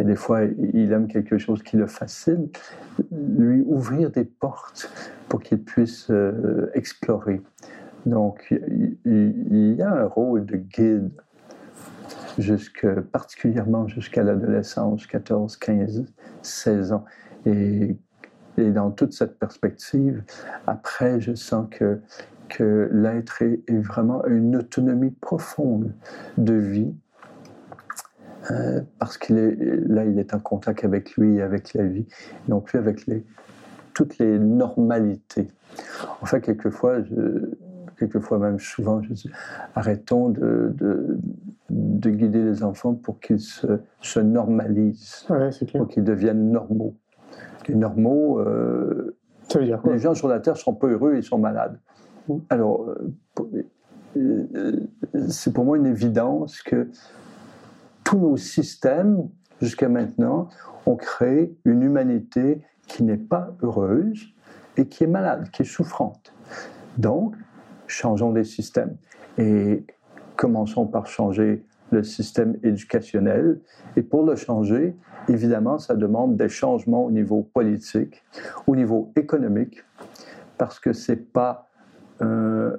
[0.00, 2.48] et des fois il aime quelque chose qui le fascine,
[3.12, 4.90] lui ouvrir des portes
[5.28, 7.42] pour qu'il puisse euh, explorer.
[8.06, 8.54] Donc
[9.04, 11.10] il, y a un rôle de guide,
[12.38, 16.04] jusque, particulièrement jusqu'à l'adolescence, 14, 15,
[16.42, 17.04] 16 ans.
[17.46, 17.96] Et
[18.58, 20.22] dans toute cette perspective,
[20.66, 22.00] après, je sens que,
[22.48, 25.92] que l'être est, vraiment une autonomie profonde
[26.36, 26.94] de vie,
[28.50, 29.56] euh, parce qu'il est
[29.86, 32.06] là, il est en contact avec lui, avec la vie,
[32.48, 33.24] non plus avec les,
[33.94, 35.48] toutes les normalités.
[36.20, 37.50] En fait, quelquefois, je,
[37.98, 39.30] quelquefois même souvent, je dis,
[39.74, 41.18] arrêtons de, de,
[41.70, 46.94] de guider les enfants pour qu'ils se, se normalisent, ouais, pour qu'ils deviennent normaux
[47.68, 49.16] les normaux, euh,
[49.54, 51.78] les gens sur la Terre sont pas heureux, ils sont malades.
[52.28, 52.36] Mm.
[52.50, 53.64] Alors, euh,
[54.16, 54.72] euh,
[55.28, 56.88] c'est pour moi une évidence que
[58.04, 59.28] tous nos systèmes,
[59.60, 60.48] jusqu'à maintenant,
[60.86, 64.28] ont créé une humanité qui n'est pas heureuse
[64.76, 66.32] et qui est malade, qui est souffrante.
[66.96, 67.34] Donc,
[67.88, 68.96] changeons les systèmes.
[69.36, 69.84] Et
[70.36, 73.60] commençons par changer le système éducationnel.
[73.96, 74.94] Et pour le changer,
[75.28, 78.22] évidemment, ça demande des changements au niveau politique,
[78.66, 79.82] au niveau économique,
[80.58, 81.68] parce que ce n'est pas
[82.20, 82.72] un,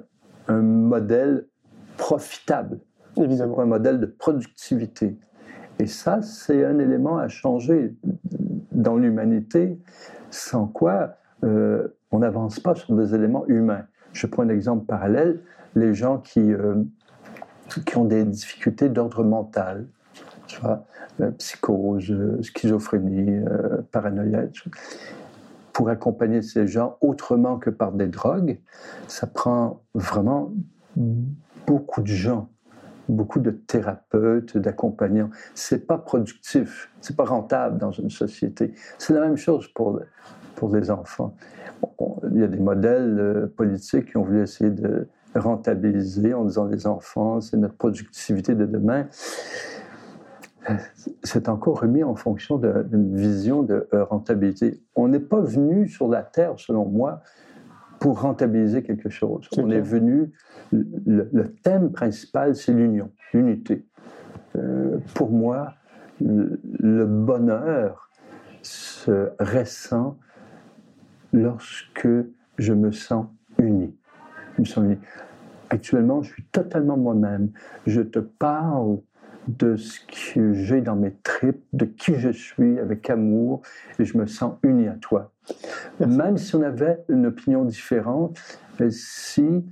[0.48, 1.46] un, modèle
[1.96, 2.80] profitable.
[3.16, 3.60] Évidemment.
[3.60, 5.18] un modèle de productivité.
[5.78, 7.94] Et ça, c'est un élément à changer
[8.70, 9.78] dans l'humanité,
[10.30, 13.84] sans quoi euh, on n'avance pas sur des éléments humains.
[14.12, 15.40] Je prends un exemple parallèle,
[15.74, 16.82] les gens qui, euh,
[17.86, 19.86] qui ont des difficultés d'ordre mental,
[21.38, 24.44] psychose, schizophrénie, euh, paranoïa,
[25.72, 28.58] pour accompagner ces gens autrement que par des drogues,
[29.06, 30.52] ça prend vraiment
[31.66, 32.48] beaucoup de gens,
[33.08, 35.30] beaucoup de thérapeutes, d'accompagnants.
[35.54, 38.74] C'est pas productif, c'est pas rentable dans une société.
[38.98, 40.00] C'est la même chose pour
[40.60, 41.34] pour les enfants.
[42.30, 46.86] Il y a des modèles politiques qui ont voulu essayer de rentabiliser en disant les
[46.86, 49.06] enfants, c'est notre productivité de demain.
[51.22, 54.82] C'est encore remis en fonction d'une vision de euh, rentabilité.
[54.94, 57.22] On n'est pas venu sur la Terre, selon moi,
[57.98, 59.48] pour rentabiliser quelque chose.
[59.56, 60.30] On est venu,
[60.72, 63.86] le, thème principal, c'est l'union, l'unité.
[64.56, 65.72] Euh, pour moi,
[66.20, 68.10] le, le bonheur
[68.62, 70.18] se ressent
[71.32, 72.08] lorsque
[72.58, 73.26] je me sens
[73.58, 73.94] uni
[74.60, 74.96] me
[75.70, 77.50] Actuellement, je suis totalement moi-même.
[77.86, 78.98] Je te parle
[79.46, 80.00] de ce
[80.34, 83.62] que j'ai dans mes tripes, de qui je suis avec amour,
[83.98, 85.32] et je me sens uni à toi.
[86.00, 88.38] Même si on avait une opinion différente,
[88.90, 89.64] si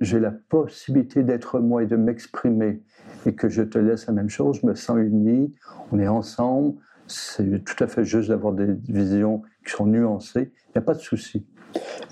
[0.00, 2.82] j'ai la possibilité d'être moi et de m'exprimer,
[3.26, 5.52] et que je te laisse la même chose, je me sens uni,
[5.90, 6.74] on est ensemble,
[7.06, 10.94] c'est tout à fait juste d'avoir des visions qui sont nuancées, il n'y a pas
[10.94, 11.46] de souci.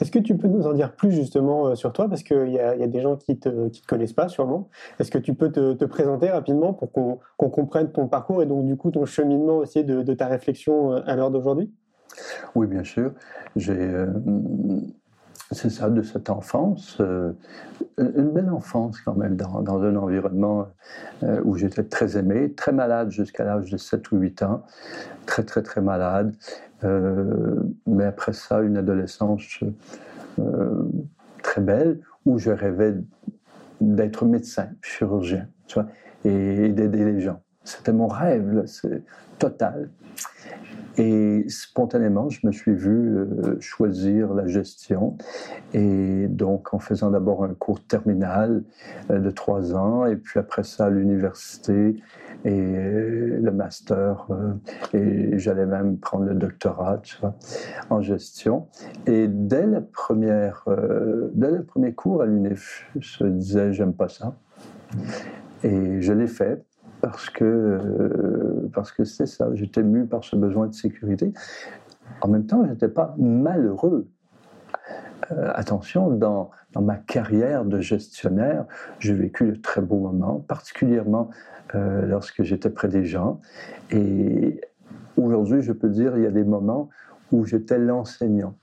[0.01, 2.09] Est-ce que tu peux nous en dire plus justement euh, sur toi?
[2.09, 4.69] Parce qu'il y, y, a des gens qui ne te, qui te, connaissent pas sûrement.
[4.99, 8.65] Est-ce que tu peux te, te présenter rapidement pour qu'on comprenne ton parcours et donc
[8.65, 11.71] du coup ton cheminement aussi de, de ta réflexion euh, à l'heure d'aujourd'hui?
[12.55, 13.13] Oui, bien sûr.
[13.57, 13.73] J'ai...
[13.73, 14.07] Euh,
[15.53, 17.33] c'est ça, de cette enfance, euh,
[17.99, 20.69] une belle enfance quand même, dans, un environnement
[21.25, 24.63] euh, où j'étais très aimé, très malade jusqu'à l'âge de 7 ou 8 ans,
[25.27, 26.35] très très très malade,
[26.85, 29.65] euh, mais après ça, une adolescence
[31.43, 32.95] très belle où je rêvais
[33.81, 35.89] d'être médecin, chirurgien, tu vois,
[36.25, 37.41] et, d'aider les gens.
[37.65, 39.03] C'était mon rêve, c'est
[39.39, 39.91] total.
[41.01, 45.17] Et spontanément, je me suis vu euh, choisir la gestion.
[45.73, 48.65] Et donc, en faisant d'abord un cours terminal
[49.11, 51.97] euh, de trois ans, et puis après ça, l'université
[52.45, 54.27] et le master.
[54.29, 54.53] Euh,
[54.93, 57.35] et j'allais même prendre le doctorat, tu vois,
[57.89, 58.67] en gestion.
[59.07, 60.67] Et dès, la première,
[61.33, 64.35] dès le premier cours à l'UNIF, je disais, j'aime pas ça.
[65.63, 66.63] Et je l'ai fait
[67.01, 69.49] parce que euh, parce que c'est ça.
[69.55, 71.33] J'étais mu par ce besoin de sécurité.
[72.21, 74.09] En même temps, je n'étais pas malheureux.
[75.33, 78.65] Euh, attention, dans, dans, ma carrière de gestionnaire,
[78.99, 81.31] j'ai vécu de très beaux moments, particulièrement
[81.75, 83.41] euh, lorsque j'étais près des gens.
[83.91, 84.61] Et
[85.17, 86.89] aujourd'hui, je peux dire, il y a des moments
[87.31, 88.57] où j'étais l'enseignant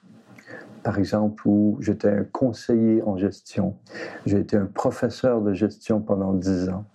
[0.87, 3.75] par exemple, où j'étais un conseiller en gestion.
[4.25, 6.85] J'ai été un professeur de gestion pendant dix ans.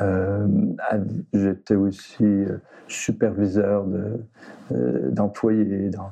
[0.00, 0.48] Euh,
[1.32, 3.86] j'étais aussi euh, superviseur
[4.72, 6.10] euh, d'employés dans,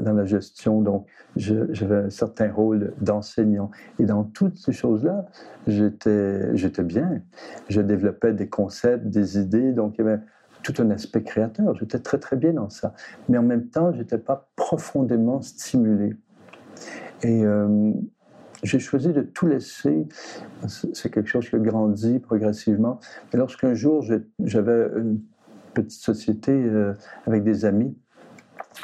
[0.00, 0.80] dans la gestion.
[0.80, 3.70] Donc, j'avais un certain rôle d'enseignant.
[3.98, 5.26] Et dans toutes ces choses-là,
[5.66, 7.20] j'étais bien.
[7.68, 9.72] Je développais des concepts, des idées.
[9.72, 10.20] Donc, il y avait
[10.62, 11.74] tout un aspect créateur.
[11.74, 12.94] J'étais très, très bien dans ça.
[13.28, 16.16] Mais en même temps, je n'étais pas profondément stimulé.
[17.22, 17.92] Et euh,
[18.62, 20.06] j'ai choisi de tout laisser.
[20.66, 23.00] C'est quelque chose qui a grandi progressivement.
[23.32, 24.04] Mais lorsqu'un jour,
[24.38, 25.20] j'avais une
[25.74, 26.94] petite société euh,
[27.26, 27.96] avec des amis,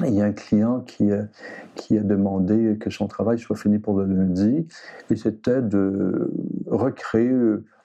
[0.04, 1.24] il y a un client qui, euh,
[1.74, 4.66] qui a demandé que son travail soit fini pour le lundi,
[5.10, 6.30] et c'était de
[6.66, 7.32] recréer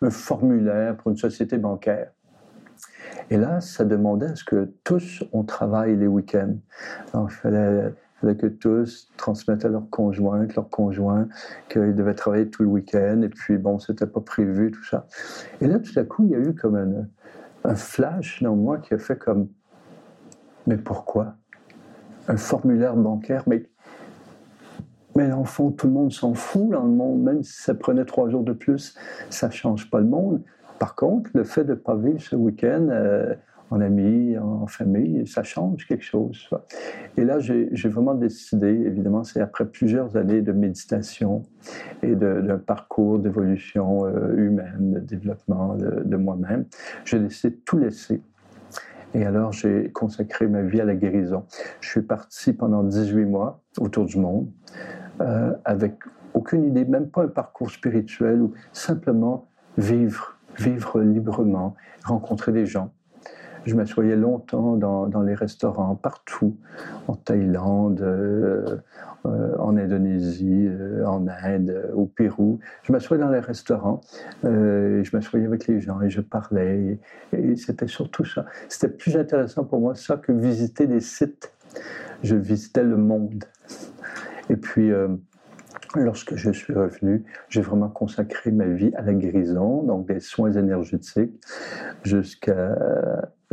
[0.01, 2.11] un formulaire pour une société bancaire.
[3.29, 6.57] Et là, ça demandait à ce que tous, on travaille les week-ends.
[7.13, 11.27] il fallait, que tous transmettent à leurs conjoints, leurs conjoints,
[11.69, 13.21] qu'ils devaient travailler tout le week-end.
[13.23, 15.07] Et puis, bon, c'était pas prévu, tout ça.
[15.59, 18.77] Et là, tout à coup, il y a eu comme un, un flash dans moi
[18.77, 19.47] qui a fait comme,
[20.67, 21.35] mais pourquoi?
[22.27, 23.65] Un formulaire bancaire, mais
[25.15, 28.29] mais l'enfant, tout le monde s'en fout dans le monde, même si ça prenait trois
[28.29, 28.95] jours de plus,
[29.29, 30.41] ça ne change pas le monde.
[30.79, 33.35] Par contre, le fait de ne pas vivre ce week-end euh,
[33.71, 36.49] en amis, en famille, ça change quelque chose.
[37.17, 41.43] Et là, j'ai vraiment décidé, évidemment, c'est après plusieurs années de méditation
[42.03, 46.65] et d'un parcours d'évolution euh, humaine, de développement de, moi-même,
[47.05, 48.21] j'ai décidé de tout laisser.
[49.13, 51.45] Et alors, j'ai consacré ma vie à la guérison.
[51.79, 54.47] Je suis parti pendant 18 mois autour du monde
[55.21, 55.95] euh, avec
[56.33, 62.91] aucune idée, même pas un parcours spirituel, ou simplement vivre vivre librement, rencontrer des gens.
[63.65, 66.57] Je m'assoyais longtemps dans, les restaurants, partout,
[67.07, 68.77] en Thaïlande, euh,
[69.25, 72.59] euh, en Indonésie, euh, en Inde, au Pérou.
[72.83, 74.01] Je m'assoyais dans les restaurants,
[74.43, 76.99] je m'assoyais avec les gens et je parlais.
[77.33, 78.45] Et, c'était surtout ça.
[78.67, 81.53] C'était plus intéressant pour moi ça que visiter des sites.
[82.23, 83.43] Je visitais le monde.
[84.49, 84.91] Et puis,
[85.95, 90.53] Lorsque je suis revenu, j'ai vraiment consacré ma vie à la guérison, donc des soins
[90.53, 91.33] énergétiques,
[92.03, 92.77] jusqu'à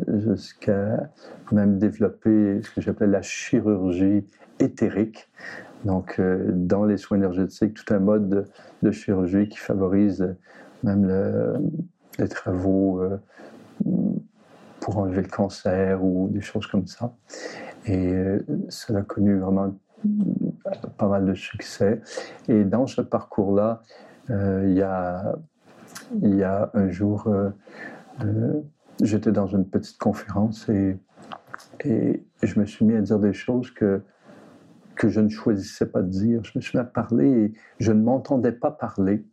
[0.06, 1.10] jusqu'à
[1.52, 4.26] même développer ce que j'appelle la chirurgie
[4.60, 5.28] éthérique.
[5.84, 8.48] Donc, euh, dans les soins énergétiques, tout un mode
[8.82, 10.34] de, chirurgie qui favorise
[10.82, 11.06] même
[12.18, 13.18] les travaux euh,
[14.80, 17.12] pour enlever le cancer ou des choses comme ça.
[17.86, 19.74] Et euh, cela a connu vraiment
[20.96, 22.00] pas mal de succès.
[22.48, 23.82] Et dans ce parcours-là,
[24.30, 25.34] euh, il, y a,
[26.22, 27.50] y a un jour, euh,
[28.24, 28.60] euh,
[29.02, 30.96] j'étais dans une petite conférence et,
[31.84, 34.02] et je me suis mis à dire des choses que,
[34.96, 36.44] que je ne choisissais pas de dire.
[36.44, 39.24] Je me suis mis à parler et je ne m'entendais pas parler.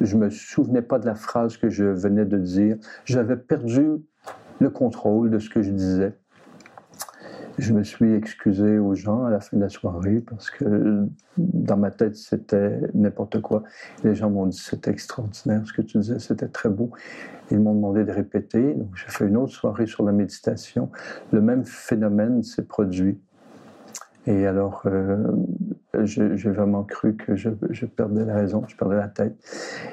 [0.00, 2.76] Je me souvenais pas de la phrase que je venais de dire.
[3.04, 4.04] J'avais perdu
[4.60, 6.14] le contrôle de ce que je disais.
[7.58, 11.76] Je me suis excusé aux gens à la fin de la soirée parce que dans
[11.76, 13.62] ma tête, c'était n'importe quoi.
[14.02, 16.90] Les gens m'ont dit c'était extraordinaire ce que tu disais, c'était très beau.
[17.52, 18.74] Ils m'ont demandé de répéter.
[18.74, 20.90] Donc, j'ai fait une autre soirée sur la méditation.
[21.30, 23.20] Le même phénomène s'est produit.
[24.26, 25.18] Et alors, euh,
[26.04, 27.50] j'ai vraiment cru que je,
[27.86, 29.36] perdais la raison, je perdais la tête.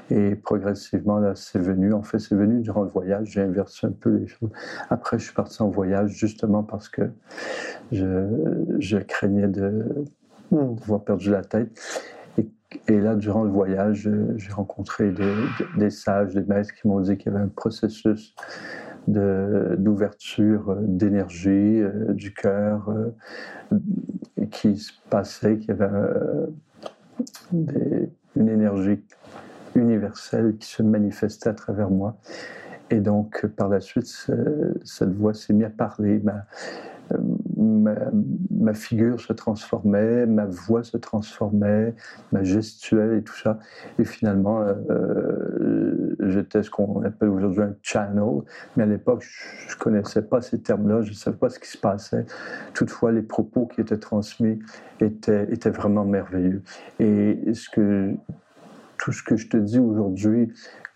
[0.10, 1.94] Et progressivement, là, c'est venu.
[1.94, 3.32] En fait, c'est venu durant le voyage.
[3.32, 4.50] J'ai inversé un peu les choses.
[4.90, 7.02] Après, je suis parti en voyage justement parce que
[7.92, 10.06] je, craignais de,
[10.52, 11.70] d'avoir perdu la tête.
[12.88, 15.36] Et, là, durant le voyage, j'ai rencontré des,
[15.78, 18.34] des, sages, des maîtres qui m'ont dit qu'il y avait un processus
[19.08, 23.78] d'ouverture d'énergie euh, du cœur euh,
[24.52, 26.48] qui se passait, qu'il y avait euh,
[28.36, 29.02] une énergie
[29.76, 32.18] universelle qui se manifestait à travers moi.
[32.90, 34.30] Et donc, par la suite,
[34.84, 36.22] cette voix s'est mise à parler
[37.62, 41.94] ma, figure se transformait, ma voix se transformait,
[42.32, 43.60] ma gestuelle et tout ça.
[44.00, 48.42] Et finalement, euh, euh, j'étais ce qu'on appelle aujourd'hui un channel.
[48.76, 49.24] Mais à l'époque,
[49.68, 52.26] je ne connaissais pas ces termes-là, je ne savais pas ce qui se passait.
[52.74, 54.60] Toutefois, les propos qui étaient transmis
[55.00, 56.64] étaient, étaient vraiment merveilleux.
[57.00, 57.40] Et
[58.98, 60.52] tout ce que je te dis aujourd'hui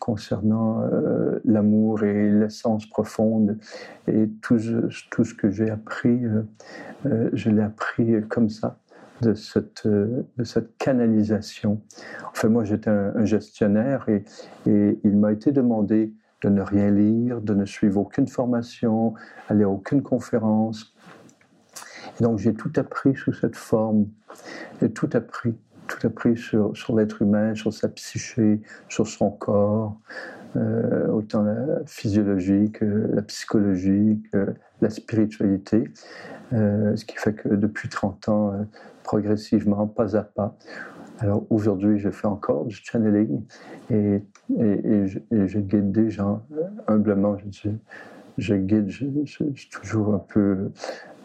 [0.06, 3.58] concernant euh, l'amour et l'essence profonde.
[4.08, 6.44] Et tout, ce que j'ai appris, euh,
[7.08, 8.78] euh, je l'ai appris comme ça,
[9.24, 9.88] de cette,
[10.78, 11.82] canalisation.
[12.30, 14.24] Enfin, moi, j'étais un, gestionnaire et,
[14.68, 19.16] il m'a été demandé de ne rien lire, de ne suivre aucune formation,
[19.50, 20.96] aller à aucune conférence.
[22.20, 24.06] Donc j'ai tout appris sous cette forme,
[24.84, 25.56] et tout appris,
[26.36, 29.98] sur, l'être humain, sur sa psyché, sur son corps,
[30.56, 35.92] euh, autant la physiologie que la psychologie, que la spiritualité.
[36.54, 38.64] Euh, ce qui fait que depuis 30 ans, euh,
[39.04, 40.56] progressivement, pas à pas,
[41.20, 43.42] alors aujourd'hui, je fais encore du channeling
[43.90, 44.22] et,
[44.60, 46.44] et, et je, guide des gens
[46.88, 47.38] humblement.
[48.38, 50.72] Je guide, suis toujours un peu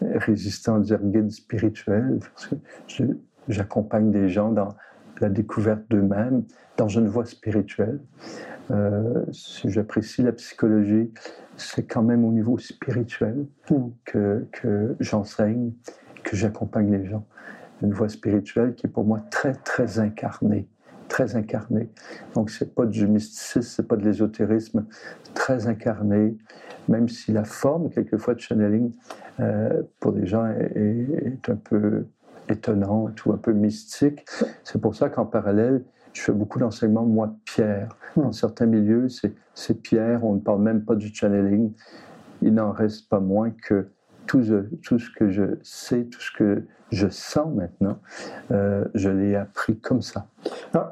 [0.01, 2.55] résistant à dire guide spirituel, parce que
[3.51, 4.69] j'accompagne des gens dans
[5.19, 6.43] la découverte d'eux-mêmes,
[6.77, 7.99] dans une voie spirituelle.
[8.71, 11.11] Euh, si j'apprécie la psychologie,
[11.57, 13.89] c'est quand même au niveau spirituel hmm.
[14.05, 15.73] que, que j'enseigne,
[16.23, 17.25] que j'accompagne les gens.
[17.83, 20.67] Une voie spirituelle qui est pour moi très, très incarnée
[21.11, 21.89] très incarnée.
[22.35, 24.85] Donc, c'est pas du mysticisme, c'est pas de l'ésotérisme,
[25.33, 26.37] très incarné,
[26.87, 28.93] même si la forme, quelquefois, de channeling,
[29.41, 32.05] euh, pour des gens, est, un peu
[32.49, 34.25] étonnante ou un peu mystique.
[34.63, 35.83] C'est pour ça qu'en parallèle,
[36.13, 37.95] je fais beaucoup d'enseignements, moi, Pierre.
[38.15, 38.23] Hmm.
[38.23, 39.07] Dans certains milieux,
[39.53, 41.71] c'est Pierre, on ne parle même pas du channeling.
[42.41, 43.87] Il n'en reste pas moins que
[44.27, 44.43] tout,
[44.83, 47.97] tout, ce que je sais, tout ce que je sens maintenant,
[48.51, 50.27] euh, je l'ai appris comme ça.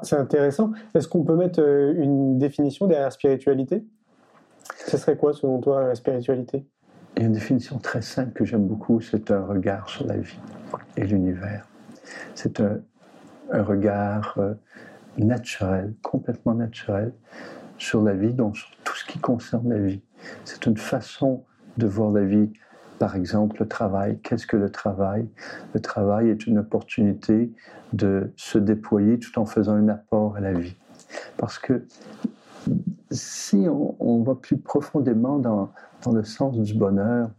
[0.02, 0.72] C'est intéressant.
[0.94, 3.84] Est-ce qu'on peut mettre euh, une définition derrière spiritualité?
[4.86, 6.66] Ce serait quoi, selon toi, la spiritualité?
[7.16, 10.16] Il y a une définition très simple que j'aime beaucoup, c'est un regard sur la
[10.16, 10.38] vie
[10.96, 11.66] et l'univers.
[12.34, 12.78] C'est un,
[13.50, 14.54] un, regard euh,
[15.18, 17.12] naturel, complètement naturel,
[17.78, 20.02] sur la vie, donc sur tout ce qui concerne la vie.
[20.44, 21.44] C'est une façon
[21.76, 22.50] de voir la vie
[23.00, 24.18] par exemple, le travail.
[24.22, 25.26] Qu'est-ce que le travail?
[25.72, 27.50] Le travail est une opportunité
[27.94, 30.76] de se déployer tout en faisant un apport à la vie.
[31.38, 31.86] Parce que
[33.10, 37.30] si on, va plus profondément dans, dans, le sens du bonheur,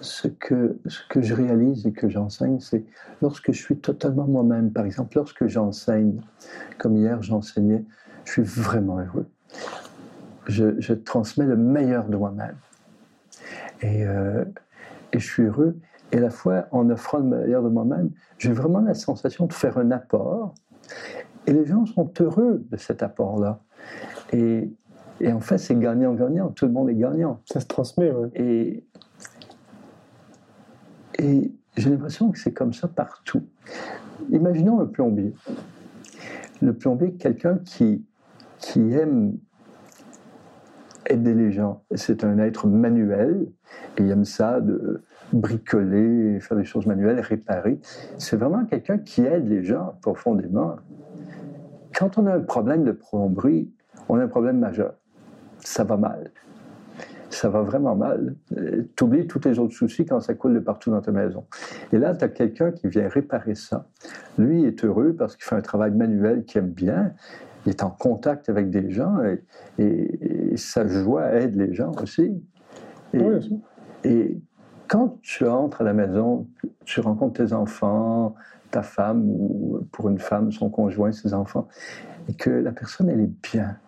[0.00, 2.84] ce que, ce que je réalise et que j'enseigne, c'est
[3.22, 4.70] lorsque je suis totalement moi-même.
[4.70, 6.20] Par exemple, lorsque j'enseigne,
[6.78, 7.84] comme hier j'enseignais,
[8.24, 9.26] je suis vraiment heureux.
[10.46, 12.56] Je, transmets le meilleur de moi-même.
[13.82, 14.44] Euh,
[15.12, 15.76] et, je suis heureux.
[16.12, 19.52] Et à la fois, en offrant le meilleur de moi-même, j'ai vraiment la sensation de
[19.52, 20.54] faire un apport.
[21.46, 23.60] Et les gens sont heureux de cet apport-là.
[24.32, 24.70] Et,
[25.20, 26.48] et, en fait, c'est gagnant-gagnant.
[26.48, 27.40] Tout le monde est gagnant.
[27.44, 28.28] Ça se transmet, oui.
[28.34, 28.84] Et,
[31.18, 33.42] et j'ai l'impression que c'est comme ça partout.
[34.30, 35.34] Imaginons un plombier.
[36.62, 38.04] Le plombier, quelqu'un qui,
[38.58, 39.36] qui aime
[41.08, 41.82] aider les gens.
[41.94, 43.46] C'est un être manuel
[43.98, 45.02] et il aime ça de
[45.32, 47.78] bricoler, faire des choses manuelles, réparer.
[48.18, 50.76] C'est vraiment quelqu'un qui aide les gens profondément.
[51.94, 53.70] Quand on a un problème de plomberie,
[54.08, 54.94] on a un problème majeur.
[55.58, 56.30] Ça va mal.
[57.30, 58.36] Ça va vraiment mal.
[58.96, 61.46] Tu oublies tous les autres soucis quand ça coule de partout dans ta maison.
[61.92, 63.86] Et là, tu as quelqu'un qui vient réparer ça.
[64.38, 67.12] Lui est heureux parce qu'il fait un travail manuel qu'il aime bien
[67.66, 69.18] il est en contact avec des gens
[69.78, 72.42] et, sa joie aide les gens aussi.
[73.12, 73.22] Et,
[74.04, 74.40] et,
[74.86, 76.46] quand tu entres à la maison,
[76.84, 78.34] tu rencontres tes enfants,
[78.70, 81.66] ta femme, ou pour une femme, son conjoint, ses enfants,
[82.28, 83.78] et que la personne, elle est bien.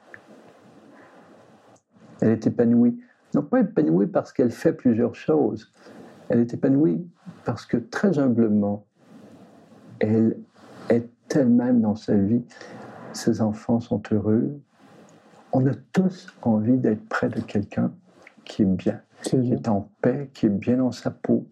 [2.21, 2.99] Elle est épanouie.
[3.35, 5.73] Non pas épanouie parce qu'elle fait plusieurs choses.
[6.29, 7.07] Elle est épanouie
[7.45, 8.85] parce que très humblement,
[10.01, 10.39] elle
[10.89, 12.45] est elle-même dans sa vie
[13.17, 14.61] ses enfants sont heureux.
[15.53, 17.93] On a tous envie d'être près de quelqu'un
[18.45, 21.47] qui est bien, qui est en paix, qui est bien dans sa peau.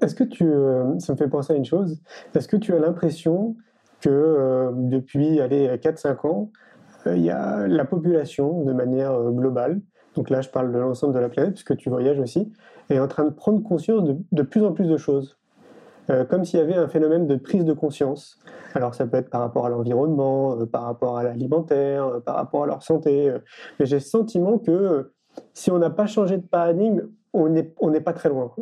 [0.00, 2.00] Est-ce que tu, euh, ça me fait penser à une chose,
[2.34, 3.54] est-ce que tu as l'impression
[4.00, 6.50] que euh, depuis 4-5 ans,
[7.06, 9.80] il y a la population de manière globale,
[10.14, 12.52] donc là je parle de l'ensemble de la planète puisque tu voyages aussi,
[12.90, 14.02] est en train de prendre conscience
[14.32, 15.38] de plus en plus de choses
[16.10, 18.38] euh, comme s'il y avait un phénomène de prise de conscience.
[18.74, 22.36] Alors ça peut être par rapport à l'environnement, euh, par rapport à l'alimentaire, euh, par
[22.36, 23.32] rapport à leur santé.
[23.78, 25.12] mais j'ai le sentiment que
[25.54, 28.52] si on n'a pas changé de paradigme, on n'est pas très loin.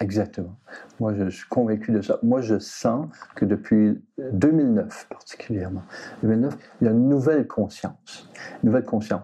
[0.00, 0.56] Exactement.
[1.00, 2.18] Moi, je, suis convaincu de ça.
[2.22, 4.00] Moi, je sens que depuis
[4.32, 5.82] 2009 particulièrement,
[6.22, 8.30] 2009, il y a une nouvelle conscience.
[8.62, 9.22] Une nouvelle conscience.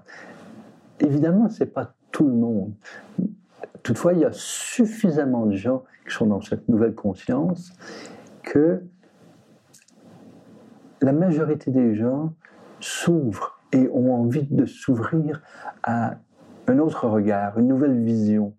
[0.99, 2.75] Évidemment, c'est pas tout le monde.
[3.83, 7.73] Toutefois, il y a suffisamment de gens qui sont dans cette nouvelle conscience
[8.43, 8.83] que
[11.01, 12.33] la majorité des gens
[12.81, 15.43] s'ouvrent et ont envie de s'ouvrir
[15.83, 16.17] à
[16.69, 18.55] un autre regard, une nouvelle vision.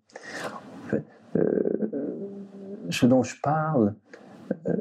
[1.36, 1.42] Euh,
[2.90, 3.94] ce dont je parle,
[4.66, 4.74] euh,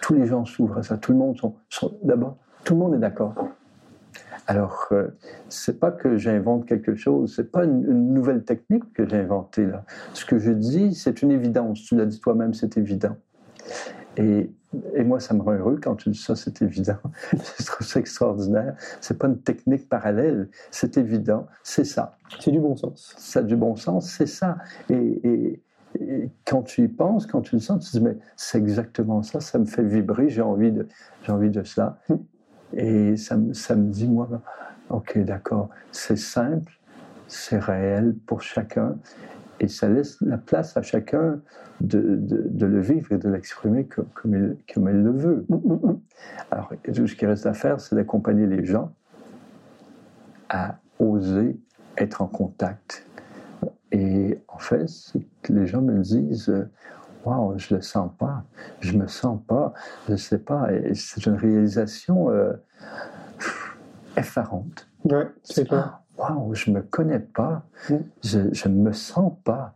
[0.00, 0.98] tous les gens s'ouvrent à ça.
[0.98, 1.54] Tout le monde sont,
[2.02, 3.34] d'abord, tout le monde est d'accord.
[4.46, 5.08] Alors, euh,
[5.48, 9.64] c'est pas que j'invente quelque chose, c'est pas une, une nouvelle technique que j'ai inventée
[9.64, 9.84] là.
[10.12, 11.80] Ce que je dis, c'est une évidence.
[11.82, 13.16] Tu l'as dit toi-même, c'est évident.
[14.16, 14.50] Et,
[14.94, 16.96] et moi, ça me rend heureux quand tu dis ça, c'est évident.
[17.32, 18.74] je trouve ça extraordinaire.
[19.00, 22.16] C'est pas une technique parallèle, c'est évident, c'est ça.
[22.40, 23.14] C'est du bon sens.
[23.18, 24.56] Ça a du bon sens, c'est ça.
[24.88, 25.62] Et, et-
[26.00, 29.22] et quand tu y penses, quand tu le sens, tu te dis, mais c'est exactement
[29.22, 30.88] ça, ça me fait vibrer, j'ai envie de,
[31.20, 31.98] j'ai envie de cela.
[32.08, 32.14] Mm.
[32.74, 34.26] Et ça, ça me dit, moi,
[34.88, 36.72] ok, d'accord, c'est simple,
[37.26, 38.96] c'est réel pour chacun,
[39.62, 41.40] et ça laisse la place à chacun
[41.80, 45.46] de, de- de le vivre et de l'exprimer comme, comme il, comme il le veut.
[45.48, 46.00] Mm, mm, mm.
[46.50, 48.92] Alors, tout ce qui reste à faire, c'est d'accompagner les gens
[50.48, 51.56] à oser
[51.96, 53.06] être en contact.
[53.92, 54.86] Et en fait,
[55.42, 56.52] que les gens me disent
[57.24, 58.42] Waouh, je le sens pas,
[58.80, 59.72] je me sens pas,
[60.08, 60.72] je sais pas.
[60.72, 62.52] Et c'est une réalisation euh,
[64.16, 64.88] effarante.
[65.04, 66.01] Ouais, c'est clair.
[66.22, 67.96] Waouh, je me connais pas, Mm.
[68.22, 69.74] je ne me sens pas.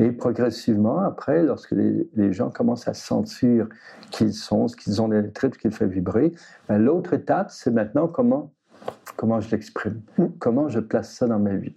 [0.00, 3.68] Et progressivement, après, lorsque les, les gens commencent à sentir
[4.10, 6.32] qu'ils sont, ce qu'ils ont tripes, ce qui les fait vibrer,
[6.68, 8.52] ben, l'autre étape, c'est maintenant comment,
[9.16, 10.26] comment je l'exprime, Mm.
[10.38, 11.76] comment je place ça dans ma vie.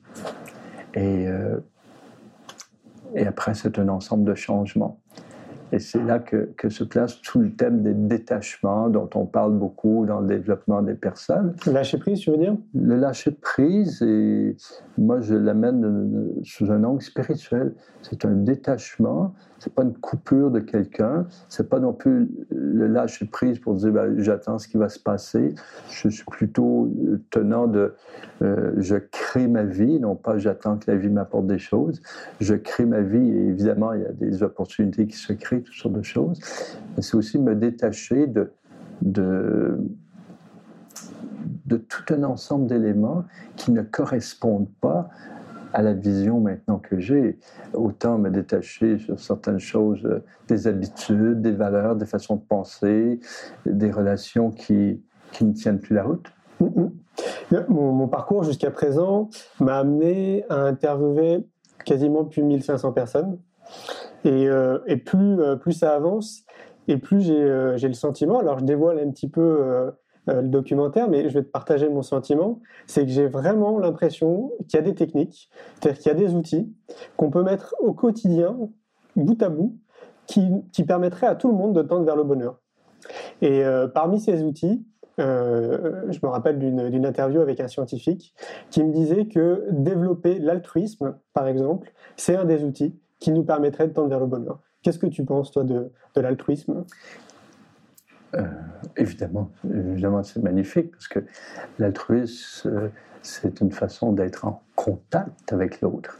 [0.93, 1.59] Et, euh,
[3.15, 4.99] et après, c'est un ensemble de changements.
[5.73, 9.57] Et c'est là que, que se place tout le thème des détachements dont on parle
[9.57, 11.55] beaucoup dans le développement des personnes.
[11.65, 12.57] Lâcher prise, tu veux dire?
[12.73, 14.57] Le lâcher prise, et
[14.97, 17.73] moi je l'amène sous un angle spirituel.
[18.01, 23.25] C'est un détachement, c'est pas une coupure de quelqu'un, c'est pas non plus le lâcher
[23.25, 25.53] prise pour dire ben, j'attends ce qui va se passer.
[25.91, 27.93] Je suis plutôt euh, tenant de
[28.41, 32.01] euh, je crée ma vie, non pas j'attends que la vie m'apporte des choses.
[32.39, 35.75] Je crée ma vie et évidemment il y a des opportunités qui se créent, toutes
[35.75, 36.39] sortes de choses.
[36.95, 38.51] Mais c'est aussi me détacher de,
[39.03, 39.77] de
[41.65, 43.23] de tout un ensemble d'éléments
[43.55, 45.09] qui ne correspondent pas
[45.73, 47.39] à la vision maintenant que j'ai.
[47.73, 53.19] Autant me détacher sur certaines choses, euh, des habitudes, des valeurs, des façons de penser,
[53.65, 55.01] des relations qui,
[55.31, 56.31] qui ne tiennent plus la route.
[57.69, 61.45] Mon, parcours jusqu'à présent m'a amené à interviewer
[61.85, 63.39] quasiment plus de 1500 personnes.
[64.23, 66.43] Et, euh, et plus, euh, plus ça avance,
[66.87, 69.91] et plus j'ai euh, le sentiment, alors je dévoile un petit peu
[70.27, 74.75] le documentaire, mais je vais te partager mon sentiment, c'est que j'ai vraiment l'impression qu'il
[74.75, 75.49] y a des techniques,
[75.79, 76.71] c'est-à-dire qu'il y a des outils
[77.17, 78.57] qu'on peut mettre au quotidien,
[79.15, 79.77] bout à bout,
[80.27, 82.59] qui, permettraient à tout le monde de tendre vers le bonheur.
[83.41, 84.85] Et euh, parmi ces outils,
[85.19, 88.33] euh, je me rappelle d'une interview avec un scientifique
[88.69, 93.87] qui me disait que développer l'altruisme, par exemple, c'est un des outils qui nous permettrait
[93.87, 94.59] de tendre vers le bonheur.
[94.83, 96.85] Qu'est-ce que tu penses, toi, de l'altruisme?
[98.35, 98.43] Euh,
[98.97, 101.19] évidemment, évidemment, c'est magnifique parce que
[101.79, 102.87] l'altruisme, euh,
[103.21, 106.17] c'est une façon d'être en contact avec l'autre.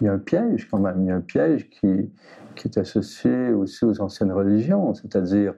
[0.00, 2.10] Il y a un piège quand même, il y a un piège qui,
[2.54, 5.54] qui est associé aussi aux anciennes religions, c'est-à-dire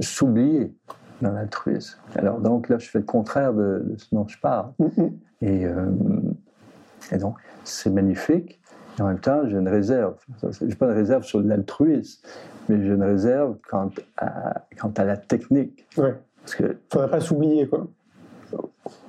[0.00, 0.74] s'oublier
[1.22, 1.98] dans l'altruisme.
[2.16, 4.72] Alors donc là, je fais le contraire de, de ce dont je parle.
[4.78, 5.06] Mm.
[5.42, 5.90] Et, euh,
[7.12, 8.60] et donc, c'est magnifique.
[8.98, 10.14] Et en même temps, j'ai une réserve.
[10.42, 12.26] Je n'ai pas une réserve sur l'altruisme,
[12.68, 15.86] mais j'ai une réserve quant à, quant à la technique.
[15.96, 16.14] Ouais.
[16.42, 17.86] Parce que, Faudrait pas s'oublier, quoi.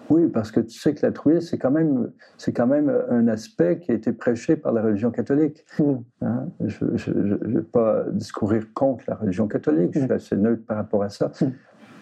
[0.09, 3.79] oui, parce que tu sais que l'altruisme, c'est quand, même, c'est quand même un aspect
[3.79, 5.65] qui a été prêché par la religion catholique.
[5.79, 5.93] Mm.
[6.21, 6.47] hein?
[6.65, 10.11] Je ne vais pas discourir contre la religion catholique, je suis Mm.
[10.11, 11.31] assez neutre par rapport à ça.
[11.41, 11.45] Mm.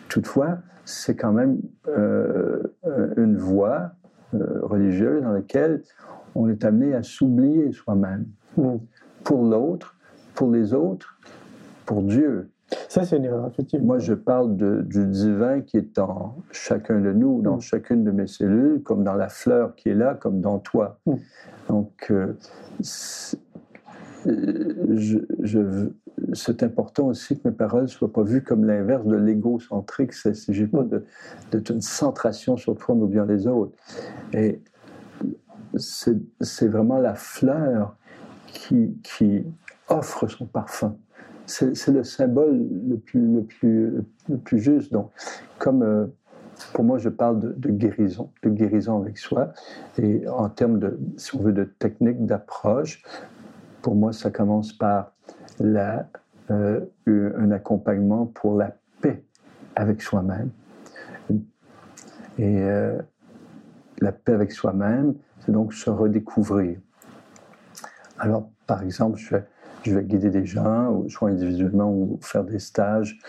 [0.09, 2.61] Toutefois, c'est quand même euh,
[3.17, 3.91] une voie
[4.33, 5.81] euh, religieuse dans laquelle
[6.35, 8.25] on est amené à s'oublier soi-même
[8.57, 8.75] Mm.
[9.23, 9.95] pour l'autre,
[10.35, 11.17] pour les autres,
[11.85, 12.49] pour Dieu.
[12.89, 13.85] Ça, c'est une erreur, effectivement.
[13.85, 17.61] Moi, je parle de- du divin qui est en chacun de nous, dans Mm.
[17.61, 20.99] chacune de mes cellules, comme dans la fleur qui est là, comme dans toi.
[21.05, 21.13] Mm.
[21.69, 22.33] Donc, euh,
[22.81, 23.37] c'est
[24.27, 25.89] euh, je, je-
[26.33, 30.13] c'est important aussi que mes paroles ne soient pas vues comme l'inverse de l'égocentrique.
[30.13, 31.03] C'est si j'ai pas de,
[31.51, 33.73] de- une centration sur toi en oubliant les autres.
[34.33, 34.61] Et
[35.77, 37.95] c'est vraiment la fleur
[38.47, 39.45] qui, qui
[39.89, 40.95] offre son parfum.
[41.45, 44.91] C'est c'est le symbole le plus, le plus, le plus juste.
[44.91, 45.11] Donc,
[45.59, 46.07] comme euh,
[46.73, 49.53] pour moi, je parle de, de guérison, de guérison avec soi.
[49.97, 53.03] Et en termes de, si on veut, de technique, d'approche,
[53.81, 55.11] pour moi, ça commence par
[55.59, 56.07] la,
[56.49, 59.23] euh, un accompagnement pour la paix
[59.75, 60.49] avec soi-même.
[62.37, 62.99] Et euh,
[63.99, 65.13] la paix avec soi-même,
[65.45, 66.79] c'est donc se redécouvrir.
[68.17, 69.35] Alors, par exemple, je
[69.95, 73.19] vais, guider des gens, soit individuellement, ou faire des stages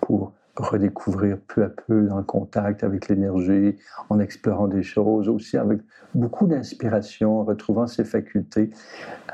[0.00, 3.76] pour redécouvrir peu à peu dans le contact avec l'énergie,
[4.08, 5.80] en explorant des choses, aussi avec
[6.14, 8.70] beaucoup d'inspiration, en retrouvant ses facultés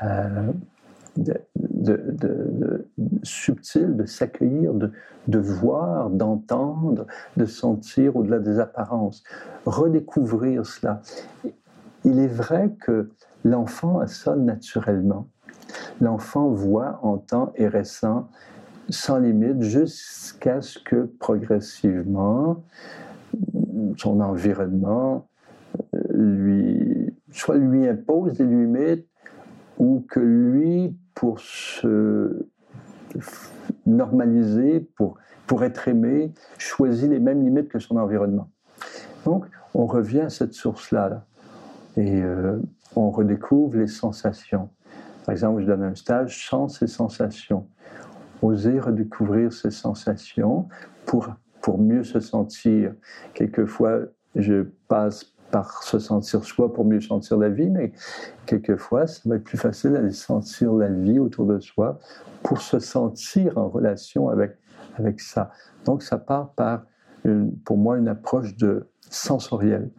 [0.03, 0.51] euh,
[3.23, 4.91] subtiles, de s'accueillir, de,
[5.27, 7.05] de voir, d'entendre,
[7.37, 9.23] de sentir au-delà des apparences.
[9.65, 11.01] Redécouvrir cela.
[12.05, 13.09] Il est vrai que
[13.43, 15.27] l'enfant a ça naturellement.
[16.01, 18.29] L'enfant voit, entend et ressent
[18.89, 22.63] sans limite jusqu'à ce que progressivement
[23.97, 25.27] son environnement
[25.95, 29.07] euh, lui soit lui impose des limites
[29.77, 32.45] ou que lui pour se
[33.85, 38.49] normaliser pour pour être aimé choisit les mêmes limites que son environnement
[39.25, 41.25] donc on revient à cette source là,
[41.97, 42.59] et euh,
[42.95, 44.69] on redécouvre les sensations
[45.25, 47.67] par exemple je donne un stage sens et sensations
[48.43, 50.67] oser redécouvrir ces sensations
[51.05, 51.29] pour,
[51.61, 52.93] pour mieux se sentir.
[53.33, 53.99] Quelquefois,
[54.35, 57.93] je passe par se sentir soi pour mieux sentir la vie, mais
[58.45, 61.99] quelquefois, ça va être plus facile d'aller sentir la vie autour de soi
[62.41, 64.57] pour se sentir en relation avec,
[64.97, 65.51] avec ça.
[65.85, 66.83] Donc, ça part par,
[67.63, 69.89] pour moi, une approche de sensorielle.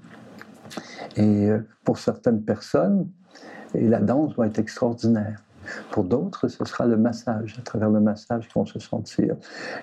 [1.17, 3.09] Et euh, pour certaines personnes,
[3.75, 5.43] la danse va être extraordinaire.
[5.91, 9.37] Pour d'autres, ce sera le massage, à travers le massage qu'ils vont se sentir.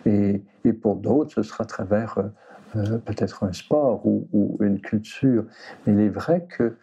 [0.06, 0.42] Et,
[0.82, 2.24] pour d'autres, ce sera à travers euh,
[2.76, 5.46] euh, peut-être un sport ou, une culture.
[5.86, 6.76] Mais il est vrai que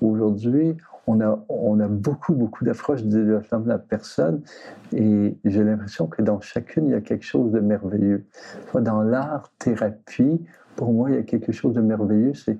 [0.00, 4.42] aujourd'hui, on a, beaucoup, beaucoup d'approches de développement de la personne
[4.92, 8.26] et j'ai l'impression que dans chacune, il y a quelque chose de merveilleux.
[8.74, 10.40] Dans l'art-thérapie,
[10.76, 12.58] pour moi, il y a quelque chose de merveilleux, c'est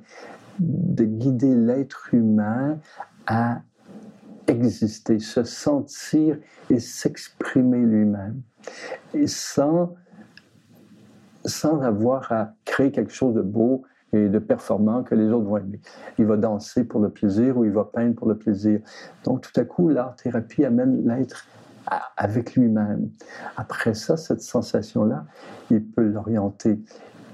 [0.58, 2.78] de guider l'être humain
[3.26, 3.60] à
[4.48, 6.38] exister, se sentir
[6.70, 8.40] et s'exprimer lui-même.
[9.14, 9.94] Et sans,
[11.44, 15.58] sans avoir à créer quelque chose de beau et de performant que les autres vont
[15.58, 15.80] aimer.
[16.18, 18.80] Il va danser pour le plaisir ou il va peindre pour le plaisir.
[19.24, 21.46] Donc tout à coup, l'art-thérapie amène l'être
[22.16, 23.10] avec lui-même.
[23.56, 25.26] Après ça, cette sensation-là,
[25.70, 26.80] il peut l'orienter.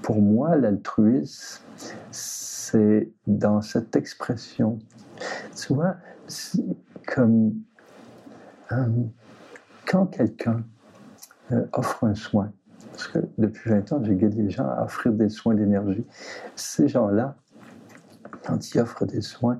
[0.03, 1.63] Pour moi, l'altruisme,
[2.11, 4.77] c'est dans cette expression
[5.55, 5.95] tu vois,
[7.07, 7.53] comme
[8.71, 8.85] euh,
[9.85, 10.63] quand quelqu'un
[11.51, 12.51] euh, offre un soin,
[12.91, 16.05] parce que depuis 20 ans, j'ai guidé les gens à offrir des soins d'énergie,
[16.55, 17.35] ces gens-là,
[18.45, 19.59] quand ils offrent des soins,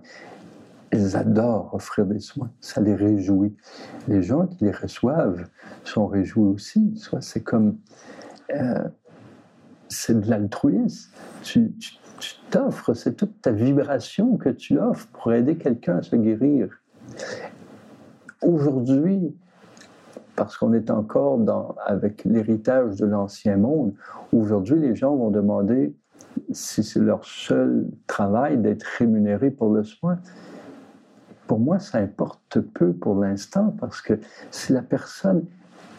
[0.91, 3.55] ils adorent offrir des soins, ça les réjouit.
[4.07, 5.47] Les gens qui les reçoivent
[5.83, 6.93] sont réjouis aussi.
[7.19, 7.77] C'est comme.
[8.51, 8.87] Euh,
[9.93, 11.11] c'est de l'altruisme.
[11.43, 11.73] Tu,
[12.49, 16.69] t'offres, c'est toute ta vibration que tu offres pour aider quelqu'un à se guérir.
[18.41, 19.35] Aujourd'hui,
[20.35, 23.93] parce qu'on est encore avec l'héritage de l'ancien monde,
[24.31, 25.95] aujourd'hui les gens vont demander
[26.51, 30.17] si c'est leur seul travail d'être rémunéré pour le soin.
[31.47, 34.19] Pour moi, ça importe peu pour l'instant parce que
[34.49, 35.45] si la personne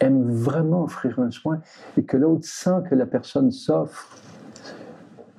[0.04, 1.60] aime vraiment offrir un soin
[1.96, 4.08] et que l'autre sent que la personne s'offre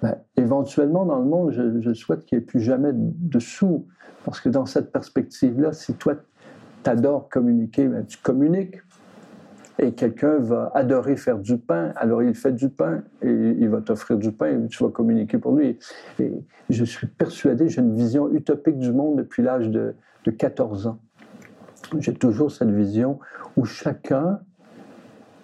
[0.01, 3.88] ben, éventuellement, dans le monde, je, souhaite qu'il n'y ait plus jamais de sous.
[4.24, 6.16] Parce que dans cette perspective-là, si toi,
[6.84, 8.76] tu adores communiquer, ben, tu communiques.
[9.80, 13.82] Et quelqu'un va adorer faire du pain, alors il fait du pain et il va
[13.82, 15.78] t'offrir du pain et tu vas communiquer pour lui.
[16.20, 16.32] Et
[16.70, 20.99] je suis persuadé, j'ai une vision utopique du monde depuis l'âge de, de 14 ans.
[21.99, 23.20] J'ai toujours cette vision
[23.57, 24.39] où chacun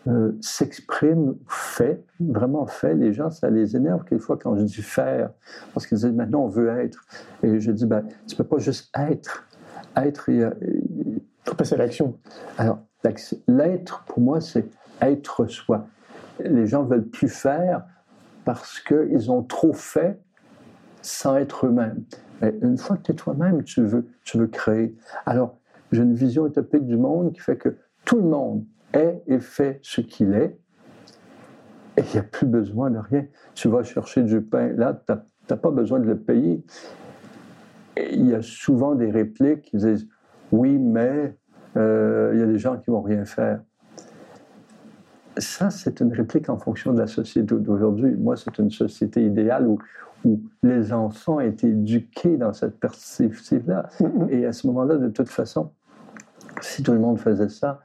[0.08, 2.96] euh, s'exprime, fait, vraiment fait.
[2.96, 5.30] Les gens, ça les énerve quelquefois quand je dis faire,
[5.74, 7.06] parce qu'ils disent maintenant on veut être.
[7.44, 9.48] Et je dis, ben, tu peux pas juste être.
[9.96, 12.18] Être, il, faut passer à l'action.
[12.58, 12.80] Alors,
[13.48, 14.66] l'être, pour moi, c'est
[15.02, 15.86] être soi.
[16.44, 17.84] Les gens veulent plus faire
[18.46, 20.20] parce qu'ils ont trop fait
[21.02, 22.04] sans être eux-mêmes.
[22.42, 24.96] Mais une fois que tu es toi-même, tu veux, tu veux créer.
[25.26, 25.58] Alors,
[25.92, 29.80] j'ai une vision utopique du monde qui fait que tout le monde est et fait
[29.82, 30.58] ce qu'il est,
[31.98, 33.26] et il n'y a plus besoin de rien.
[33.54, 35.14] Tu vas chercher du pain, là, tu
[35.50, 36.64] n'as pas besoin de le payer.
[37.98, 40.08] Il y a souvent des répliques qui disent
[40.52, 41.36] Oui, mais
[41.78, 43.62] euh, il y a des gens qui vont rien faire.
[45.38, 48.16] Ça, c'est une réplique en fonction de la société d'aujourd'hui.
[48.16, 49.80] Moi, c'est une société idéale où,
[50.26, 53.90] où les enfants été éduqués dans cette perspective-là.
[54.00, 54.30] Mm-hmm.
[54.30, 55.72] Et à ce moment-là, de toute façon,
[56.62, 57.82] si tout le monde faisait ça,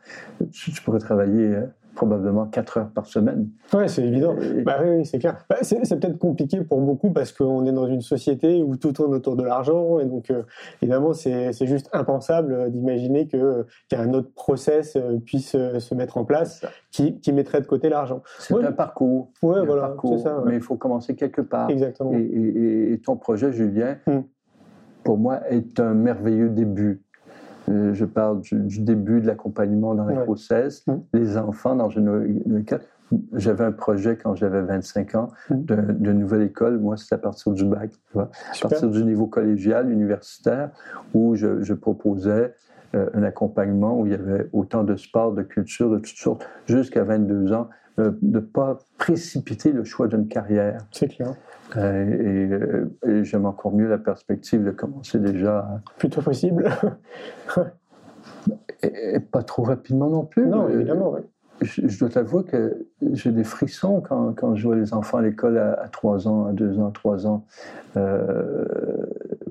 [0.52, 1.56] tu, pourrais travailler
[1.94, 3.48] probablement 4 heures par semaine.
[3.72, 4.36] Ouais, c'est évident.
[4.38, 5.38] Et- Bah oui, oui, c'est clair.
[5.48, 9.14] Bah, c'est peut-être compliqué pour beaucoup parce qu'on est dans une société où tout tourne
[9.14, 10.42] autour de l'argent et donc euh,
[10.82, 15.94] évidemment c'est c'est juste impensable euh, d'imaginer que qu'un autre process euh, puisse euh, se
[15.94, 18.22] mettre en place qui, qui mettrait de côté l'argent.
[18.40, 18.64] C'est Ouais.
[18.66, 19.30] un parcours.
[19.42, 20.36] Un voilà, parcours, c'est ça.
[20.40, 20.50] ouais.
[20.50, 21.70] Mais il faut commencer quelque part.
[21.70, 22.12] Exactement.
[22.12, 24.18] Et, et- et ton projet, Julien, Mm.
[25.02, 27.00] pour moi, est un merveilleux début.
[27.68, 30.24] Euh, je parle du, du début de l'accompagnement dans la Ouais.
[30.24, 30.92] grossesse, Mm.
[31.14, 32.64] les enfants dans une, une.
[33.34, 35.54] J'avais un projet quand j'avais 25 ans Mm.
[35.64, 36.78] de, de nouvelle école.
[36.78, 38.30] Moi, c'était à partir du bac, tu vois,
[38.64, 40.70] à partir du niveau collégial, universitaire,
[41.14, 42.54] où je, je proposais
[42.94, 46.48] euh, un accompagnement où il y avait autant de sport, de culture, de toutes sortes,
[46.66, 50.78] jusqu'à 22 ans, euh, de ne pas précipiter le choix d'une carrière.
[50.92, 51.34] C'est clair.
[51.76, 56.68] Euh, et euh, et j'aime encore mieux la perspective de commencer déjà, à- Plutôt possible.
[58.82, 60.46] et, et pas trop rapidement non plus.
[60.46, 61.14] non, Euh, évidemment.
[61.62, 65.22] Je, je dois t'avouer que j'ai des frissons quand, quand je vois les enfants à
[65.22, 67.46] l'école à, à 3 ans, à 2 ans, à 3 ans.
[67.96, 68.66] Euh,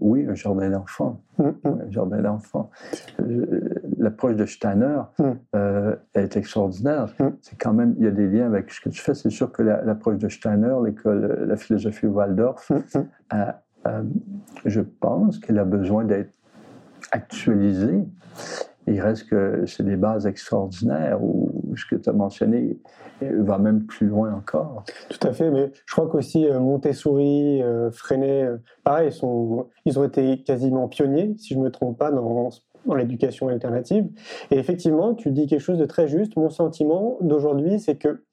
[0.05, 1.19] oui, un jardin d'enfants.
[1.39, 1.53] Mm, mm.
[1.87, 2.69] un jardin d'enfants.
[3.19, 3.61] Euh,
[3.97, 5.23] L'approche de Steiner Mm.
[5.55, 7.07] euh, est extraordinaire.
[7.19, 7.27] Mm.
[7.41, 9.13] C'est quand même, il y a des liens avec ce que tu fais.
[9.15, 12.71] C'est sûr que la- l'approche de Steiner, l'école, la philosophie Waldorf,
[13.31, 14.01] a- a-
[14.65, 16.33] je pense qu'elle a besoin d'être
[17.11, 18.03] actualisée.
[18.87, 22.77] Il reste que c'est des bases extraordinaires où ce que tu as mentionné
[23.21, 24.83] va même plus loin encore.
[25.09, 29.09] Tout à fait, mais je crois qu'aussi euh, Montessori, euh, Freinet, euh, pareil,
[29.85, 32.49] ils, ont été quasiment pionniers, si je ne me trompe pas, dans,
[32.85, 34.07] dans l'éducation alternative.
[34.51, 36.35] Et effectivement, tu dis quelque chose de très juste.
[36.35, 38.23] Mon sentiment d'aujourd'hui, c'est que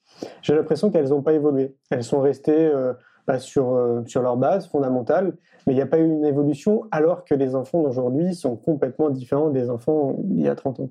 [0.43, 1.75] j'ai l'impression qu'elles n'ont pas évolué.
[1.91, 2.93] Elles sont restées euh,
[3.27, 5.35] bah, sur, euh, sur leur base fondamentale,
[5.67, 9.11] mais il n'y a pas eu une évolution, alors que les enfants d'aujourd'hui sont complètement
[9.11, 10.91] différents des enfants d'il y a 30 ans.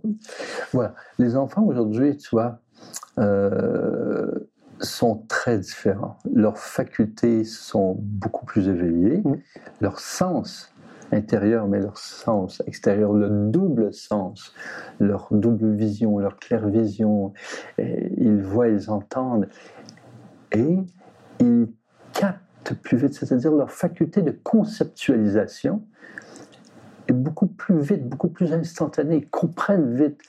[0.72, 0.94] Voilà.
[1.20, 2.60] Les enfants aujourd'hui, tu vois,
[3.20, 4.32] euh,
[4.80, 6.18] sont très différents.
[6.34, 9.18] Leurs facultés sont beaucoup plus éveillées.
[9.18, 9.36] Mm.
[9.82, 10.74] Leur sens
[11.12, 14.54] intérieur, mais leur sens extérieur, le double sens,
[15.00, 17.34] leur double vision, leur claire vision,
[17.78, 19.50] ils voient, ils entendent
[20.54, 20.78] et
[21.42, 21.68] ils
[22.14, 25.82] captent plus vite, c'est-à-dire leur faculté de conceptualisation
[27.08, 30.20] est beaucoup plus vite, beaucoup plus instantanée, ils comprennent vite.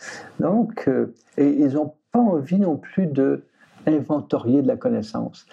[0.41, 3.45] Donc, euh, et ils n'ont pas envie non plus de
[3.87, 5.47] inventorier de la connaissance.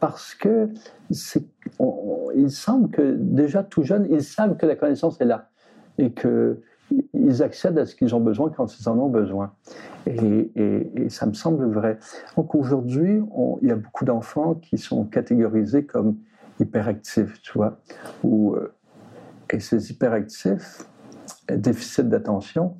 [0.00, 0.68] Parce que
[1.78, 5.50] on- il semble que déjà tout jeune, ils savent que la connaissance est là
[5.98, 6.10] et
[6.88, 9.52] qu'ils accèdent à ce qu'ils ont besoin quand ils en ont besoin.
[10.06, 11.98] Et, et- et ça me semble vrai.
[12.36, 13.20] Donc aujourd'hui,
[13.62, 16.16] il y a beaucoup d'enfants qui sont catégorisés comme
[16.60, 17.78] hyperactifs, tu vois,
[18.24, 18.72] ou euh,
[19.50, 20.86] et ces hyperactifs,
[21.50, 22.74] déficit d'attention,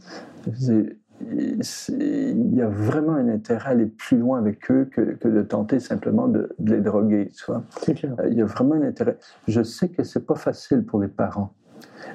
[0.61, 5.43] il y a vraiment un intérêt à aller plus loin avec eux que, que de
[5.43, 7.31] tenter simplement de, de les droguer.
[7.37, 7.65] Tu vois.
[7.83, 8.15] C'est clair.
[8.21, 9.17] Euh, Il y a vraiment un intérêt.
[9.47, 11.53] Je sais que c'est pas facile pour les parents.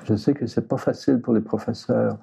[0.06, 2.18] Je sais que c'est pas facile pour les professeurs.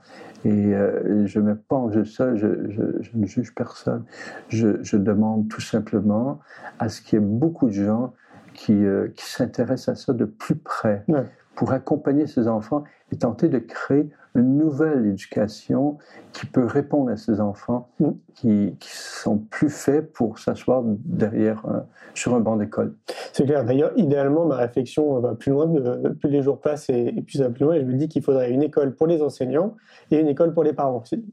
[0.44, 4.04] Et, euh, je ne mets pas en jeu ça, je, je- je ne juge personne.
[4.48, 6.40] Je, je demande tout simplement
[6.78, 8.12] à ce qu'il y ait beaucoup de gens
[8.54, 11.24] qui, euh, qui s'intéressent à ça de plus près Ouais.
[11.54, 15.98] pour accompagner ces enfants et tenter de créer une nouvelle éducation
[16.32, 18.10] qui peut répondre à ces enfants Mm.
[18.34, 22.94] qui, qui sont plus faits pour s'asseoir derrière un- sur un banc d'école.
[23.32, 23.64] C'est clair.
[23.64, 27.38] D'ailleurs, idéalement, ma réflexion va plus loin, de, plus les jours passent et, et plus
[27.38, 27.74] ça va plus loin.
[27.74, 29.74] Et je me dis qu'il faudrait une école pour les enseignants
[30.10, 31.24] et une école pour les parents aussi.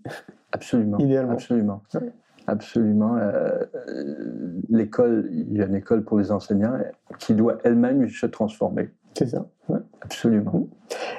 [0.52, 0.98] Absolument.
[0.98, 1.34] Idéalement.
[1.34, 1.82] Absolument.
[1.94, 2.12] Ouais.
[2.50, 3.18] Absolument.
[3.18, 6.78] Euh, euh, l'école, il y a une école pour les enseignants
[7.20, 8.90] qui doit elle-même se transformer.
[9.18, 9.46] C'est ça.
[9.70, 9.77] ouais.
[10.08, 10.70] Absolument.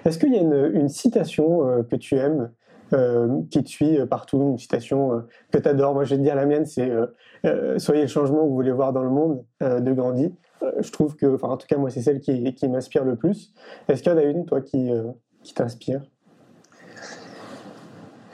[0.07, 2.51] Est-ce qu'il y a une, citation euh, que tu aimes,
[2.95, 6.23] euh, qui te suit euh, partout, une citation que tu adores Moi, je vais te
[6.23, 6.91] dire la mienne, c'est
[7.77, 10.35] Soyez le changement que vous voulez voir dans le monde de Gandhi.
[10.81, 13.53] Je trouve que, enfin, en tout cas, moi, c'est celle qui, m'inspire le plus.
[13.89, 14.91] Est-ce qu'il y en a une, toi, qui,
[15.55, 16.01] t'inspire?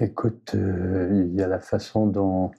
[0.00, 2.52] Écoute, il y a la façon dont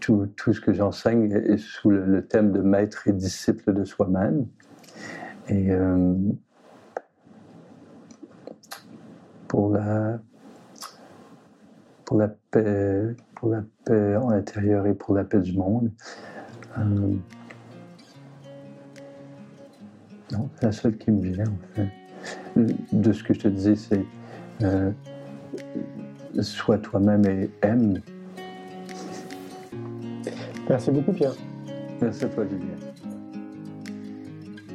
[0.00, 3.84] tout, tout ce que j'enseigne est sous le, le thème de maître et disciple de
[3.84, 4.46] soi-même.
[5.48, 6.14] Et euh,
[9.48, 10.18] pour la
[12.04, 15.90] pour la paix, pour la paix en l'intérieur et pour la paix du monde.
[16.78, 17.14] euh,
[20.32, 21.88] non, c'est la seule qui me vient en fait.
[22.92, 24.04] De ce que je te disais, c'est
[24.62, 24.92] euh,
[26.40, 28.00] sois toi-même et aime.
[30.68, 31.34] Merci beaucoup, Pierre.
[32.00, 32.91] Merci à toi, Julien.